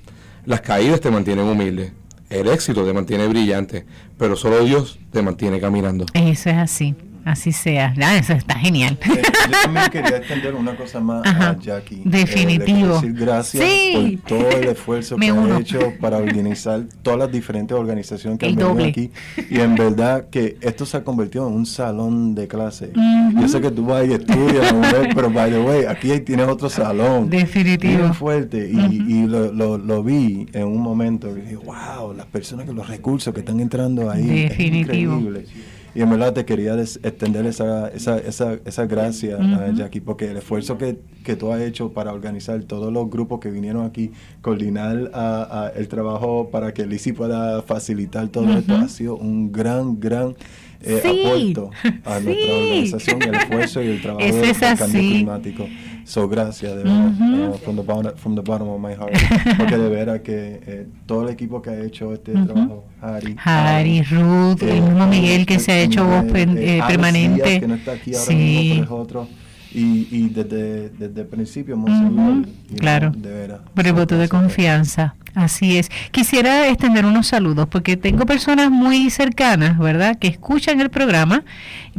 [0.45, 1.93] las caídas te mantienen humilde,
[2.31, 3.85] el éxito te mantiene brillante,
[4.19, 6.07] pero solo Dios te mantiene caminando.
[6.15, 6.95] Eso es así.
[7.29, 7.93] Así sea.
[8.01, 8.97] Ah, eso está genial.
[9.03, 11.97] Eh, yo también quería extender una cosa más a Jackie.
[11.97, 12.95] Eh, Definitivo.
[12.95, 18.39] decir gracias por todo el esfuerzo que ha hecho para organizar todas las diferentes organizaciones
[18.39, 19.11] que han venido aquí.
[19.51, 22.93] Y en verdad que esto se ha convertido en un salón de clase.
[23.39, 24.75] Yo sé que tú vas y estudias,
[25.15, 27.29] pero by the way, aquí tienes otro salón.
[27.29, 27.99] Definitivo.
[27.99, 28.71] Bien fuerte.
[28.71, 33.35] Y, lo, lo, vi en un momento y dije, wow, las personas que los recursos
[33.35, 34.45] que están entrando ahí.
[34.45, 35.13] Definitivo.
[35.13, 35.78] Es increíble.
[35.99, 39.37] Y en verdad te quería extender esa, esa, esa, esa gracia,
[39.75, 43.51] Jackie, porque el esfuerzo que, que, tú has hecho para organizar todos los grupos que
[43.51, 49.17] vinieron aquí, coordinar a, el trabajo para que Lizzie pueda facilitar todo esto, ha sido
[49.17, 50.37] un gran, gran
[50.83, 51.71] eh, aporto
[52.05, 55.69] a nuestra organización, el esfuerzo y el trabajo del cambio climático.
[56.05, 59.13] So, gracias, de verdad, uh, from, the bottom, from, the bottom, of my heart.
[59.59, 64.03] Porque de verdad que eh, todo el equipo que ha hecho este trabajo, Harry, Harry,
[64.03, 67.61] Ruth, el mismo Miguel que se ha hecho voz eh, permanente.
[67.61, 68.35] que no está aquí ahora sí.
[68.35, 69.29] mismo, pero es otro.
[69.71, 72.49] Y, y desde, desde el principio, Monseñor,
[72.79, 73.61] claro, de veras.
[73.75, 75.15] Por el voto de confianza.
[75.39, 75.89] Así es.
[76.11, 81.45] Quisiera extender unos saludos porque tengo personas muy cercanas, ¿verdad?, que escuchan el programa.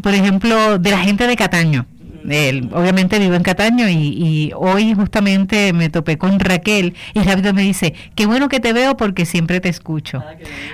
[0.02, 1.86] Por ejemplo, de la gente de Cataño
[2.30, 7.61] él, obviamente vivo en Cataño y, hoy justamente me topé con Raquel y rápido me
[7.61, 10.24] dice, qué bueno que te veo porque siempre te escucho.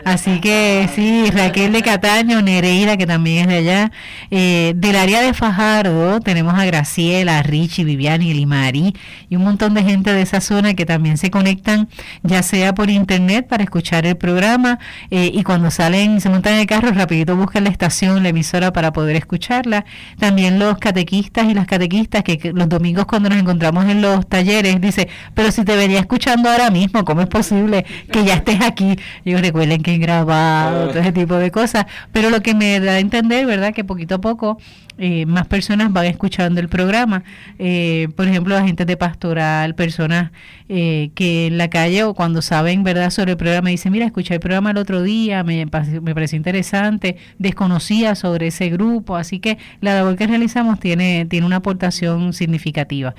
[0.03, 3.91] Ah, Así que sí, Raquel de Cataño, Nereida que también es de allá.
[4.31, 8.93] Eh, del área de Fajardo tenemos a Graciela, a Richie, Viviani, Limari
[9.29, 11.89] y un montón de gente de esa zona que también se conectan
[12.23, 14.79] ya sea por internet para escuchar el programa
[15.11, 18.73] eh, y cuando salen, se montan en el carro, rapidito buscan la estación, la emisora
[18.73, 19.85] para poder escucharla.
[20.17, 24.79] También los catequistas y las catequistas que, los domingos cuando nos encontramos en los talleres
[24.79, 28.97] dice, pero si te venía escuchando ahora mismo, ¿cómo es posible que ya estés aquí?
[29.25, 32.93] Y recuerden que he grabado, todo ese tipo de cosas, pero lo que me da
[32.93, 33.73] a entender, ¿verdad?
[33.73, 34.57] Que poquito a poco
[34.97, 37.23] eh, más personas van escuchando el programa.
[37.59, 40.31] Eh, por ejemplo, agentes de pastoral, personas
[40.69, 44.35] eh, que en la calle o cuando saben verdad sobre el programa dicen, mira, escuché
[44.35, 49.57] el programa el otro día, me, me pareció interesante, desconocía sobre ese grupo, así que
[49.81, 53.15] la labor que realizamos tiene, tiene una aportación significativa.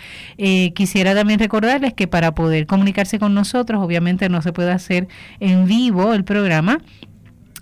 [0.74, 5.09] quisiera también recordarles que para poder comunicarse con nosotros, obviamente no se puede hacer
[5.41, 6.81] en vivo el programa,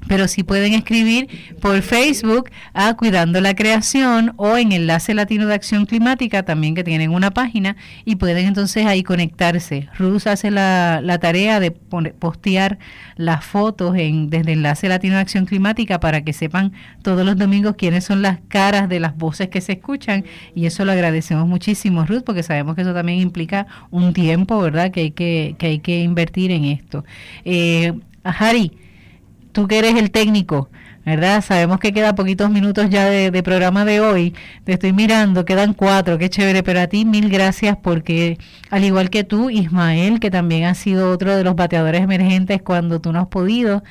[0.08, 1.28] pero sí pueden escribir
[1.60, 6.84] por Facebook a Cuidando la Creación o en Enlace Latino de Acción Climática, también que
[6.84, 9.88] tienen una página, y pueden entonces ahí conectarse.
[9.98, 12.78] Ruth hace la, la tarea de postear
[13.16, 17.76] las fotos en, desde Enlace Latino de Acción Climática para que sepan todos los domingos
[17.76, 20.24] quiénes son las caras de las voces que se escuchan,
[20.54, 24.90] y eso lo agradecemos muchísimo, Ruth, porque sabemos que eso también implica un tiempo, ¿verdad?,
[24.90, 27.04] que hay que, que, hay que invertir en esto.
[27.44, 27.92] Eh,
[28.24, 28.72] Harry,
[29.54, 30.68] tú que eres el técnico,
[31.06, 31.42] ¿verdad?
[31.42, 34.34] Sabemos que queda poquitos minutos ya de, programa de hoy.
[34.64, 36.62] Te estoy mirando, quedan cuatro, qué chévere.
[36.62, 38.36] Pero a ti mil gracias porque,
[38.70, 43.00] al igual que tú, Ismael, que también ha sido otro de los bateadores emergentes cuando
[43.00, 43.84] tú no has podido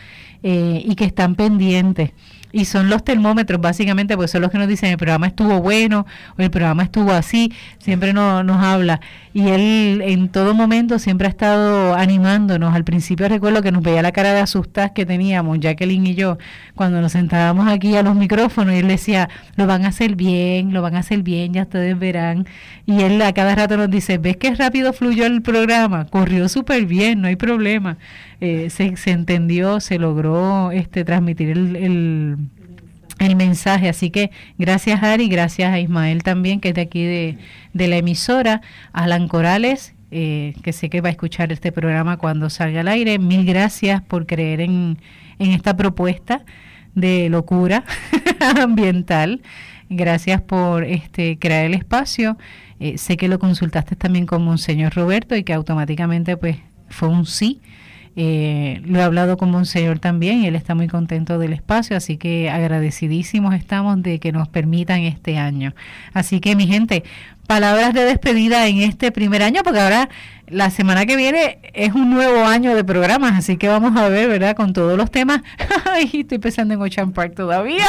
[0.44, 2.12] eh, y que están pendientes
[2.54, 6.06] y son los termómetros básicamente, porque son los que nos dicen el programa estuvo bueno
[6.38, 9.02] o el programa estuvo así, siempre nos habla.
[9.34, 12.76] Y él en todo momento siempre ha estado animándonos.
[12.76, 16.38] Al principio recuerdo que nos veía la cara de asustadas que teníamos, Jacqueline y yo,
[16.76, 20.74] cuando nos sentábamos aquí a los micrófonos y él decía, lo van a hacer bien,
[20.74, 22.46] lo van a hacer bien, ya ustedes verán.
[22.86, 26.06] Y él a cada rato nos dice, ¿ves qué rápido fluyó el programa?
[26.06, 27.98] Corrió súper bien, no hay problema.
[28.46, 32.38] Eh, se, entendió, se logró este transmitir el, el,
[33.20, 33.88] el, mensaje.
[33.88, 37.38] Así que gracias Ari, gracias a Ismael también, que es de aquí de,
[37.72, 38.60] de la emisora,
[38.92, 43.18] Alan Corales, eh, que sé que va a escuchar este programa cuando salga al aire.
[43.18, 44.98] Mil gracias por creer en,
[45.40, 46.44] en esta propuesta
[46.96, 47.86] de locura
[48.62, 49.42] ambiental.
[49.88, 52.38] Gracias por este crear el espacio.
[52.82, 56.58] Eh, sé que lo consultaste también con Monseñor Roberto y que automáticamente pues
[56.90, 57.62] fue un sí.
[58.16, 62.18] Eh, lo he hablado con Monseñor también y él está muy contento del espacio, así
[62.18, 65.74] que agradecidísimos estamos de que nos permitan este año.
[66.14, 67.04] Así que mi gente,
[67.48, 70.10] palabras de despedida en este primer año, porque ahora
[70.48, 74.30] la semana que viene es un nuevo año de programas, así que vamos a ver,
[74.30, 74.56] ¿verdad?
[74.56, 75.42] Con todos los temas.
[75.92, 77.86] Ay, estoy pensando en Ocean Park todavía.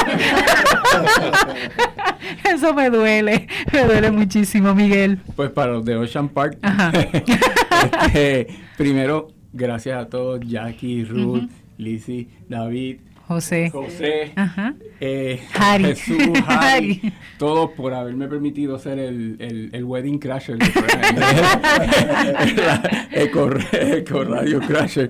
[2.45, 5.21] Eso me duele, me duele muchísimo, Miguel.
[5.37, 6.59] Pues para los de Ocean Park,
[8.07, 8.47] este,
[8.79, 11.49] primero Gracias a todos, Jackie, Ruth,
[11.79, 12.97] Lizzie, David,
[13.29, 14.33] José, José
[15.01, 15.41] eh,
[15.79, 17.01] Jesús, Harry,
[17.39, 20.59] todos por haberme permitido ser el, el, el wedding crasher,
[23.13, 25.09] el, el, Radio Crasher.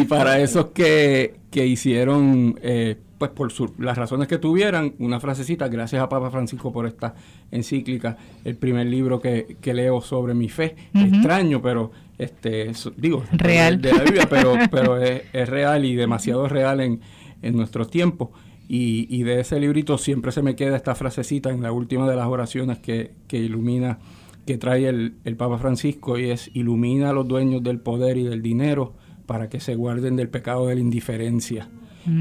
[0.00, 5.68] Y para esos que, que hicieron eh, pues por las razones que tuvieran, una frasecita,
[5.68, 7.14] gracias a Papa Francisco por esta
[7.50, 13.80] encíclica, el primer libro que, leo sobre mi fe, extraño, pero este digo, real.
[13.80, 17.00] De, la Biblia, pero, pero es, real y demasiado real en,
[17.42, 18.30] en nuestros tiempos.
[18.68, 22.16] Y, y, de ese librito siempre se me queda esta frasecita en la última de
[22.16, 24.00] las oraciones que, que ilumina,
[24.44, 28.24] que trae el, el Papa Francisco y es ilumina a los dueños del poder y
[28.24, 28.94] del dinero
[29.26, 31.68] para que se guarden del pecado de la indiferencia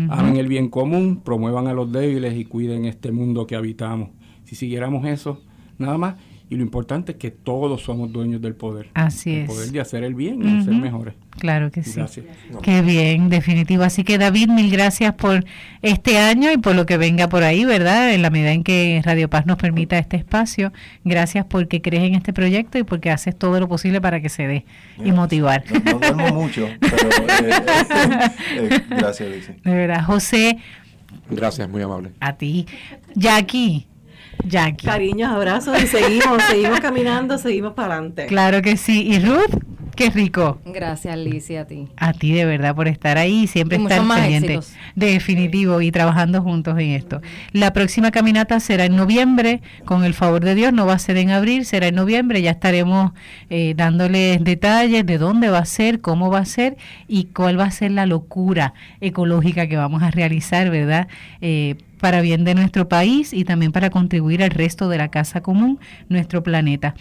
[0.10, 4.10] hagan el bien común, promuevan a los débiles y cuiden este mundo que habitamos.
[4.43, 5.41] Si siguiéramos eso,
[5.78, 6.16] nada más,
[6.56, 8.88] y lo importante es que todos somos dueños del poder.
[8.93, 11.14] Así el poder de hacer el bien y ser mejores.
[11.32, 11.95] Claro que sí.
[11.97, 12.26] Gracias.
[12.62, 13.84] Qué bien, definitivo.
[13.84, 15.43] Así que David, mil gracias por
[15.82, 18.14] este año y por lo que venga por ahí, ¿verdad?
[18.14, 20.72] En la medida en que Radio Paz nos permita este espacio.
[21.03, 24.47] Gracias porque crees en este proyecto y porque haces todo lo posible para que se
[24.47, 24.66] dé
[25.03, 25.66] y motivar.
[25.84, 29.30] No, duermo mucho, pero eh, eh, eh, gracias,
[29.62, 30.58] De verdad, José.
[31.30, 32.12] Gracias, muy amable.
[32.22, 32.66] A ti.
[33.14, 33.88] Jackie.
[34.48, 34.86] Jackie.
[34.86, 38.26] Cariños, abrazos y seguimos, seguimos caminando, seguimos para adelante.
[38.28, 39.04] Claro que sí.
[39.08, 39.64] ¿Y Ruth?
[39.96, 40.60] Qué rico.
[40.66, 41.88] Gracias, Lizy, a ti.
[41.96, 44.60] A ti de verdad por estar ahí y siempre estar pendiente.
[44.96, 47.22] Definitivo y trabajando juntos en esto.
[47.54, 51.18] La próxima caminata será en noviembre, con el favor de Dios, no va a ser
[51.18, 52.41] en abril, será en noviembre.
[52.41, 53.14] Ya estaremos
[53.50, 56.78] eh, dándoles detalles de dónde va a ser, cómo va a ser
[57.08, 61.08] y cuál va a ser la locura ecológica que vamos a realizar, ¿verdad?
[61.41, 65.41] Eh, para bien de nuestro país y también para contribuir al resto de la casa
[65.41, 65.80] común,
[66.10, 66.96] nuestro planeta.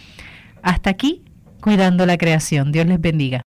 [0.63, 1.23] Hasta aquí,
[1.65, 2.73] cuidando la creación.
[2.73, 3.43] Dios les bendiga.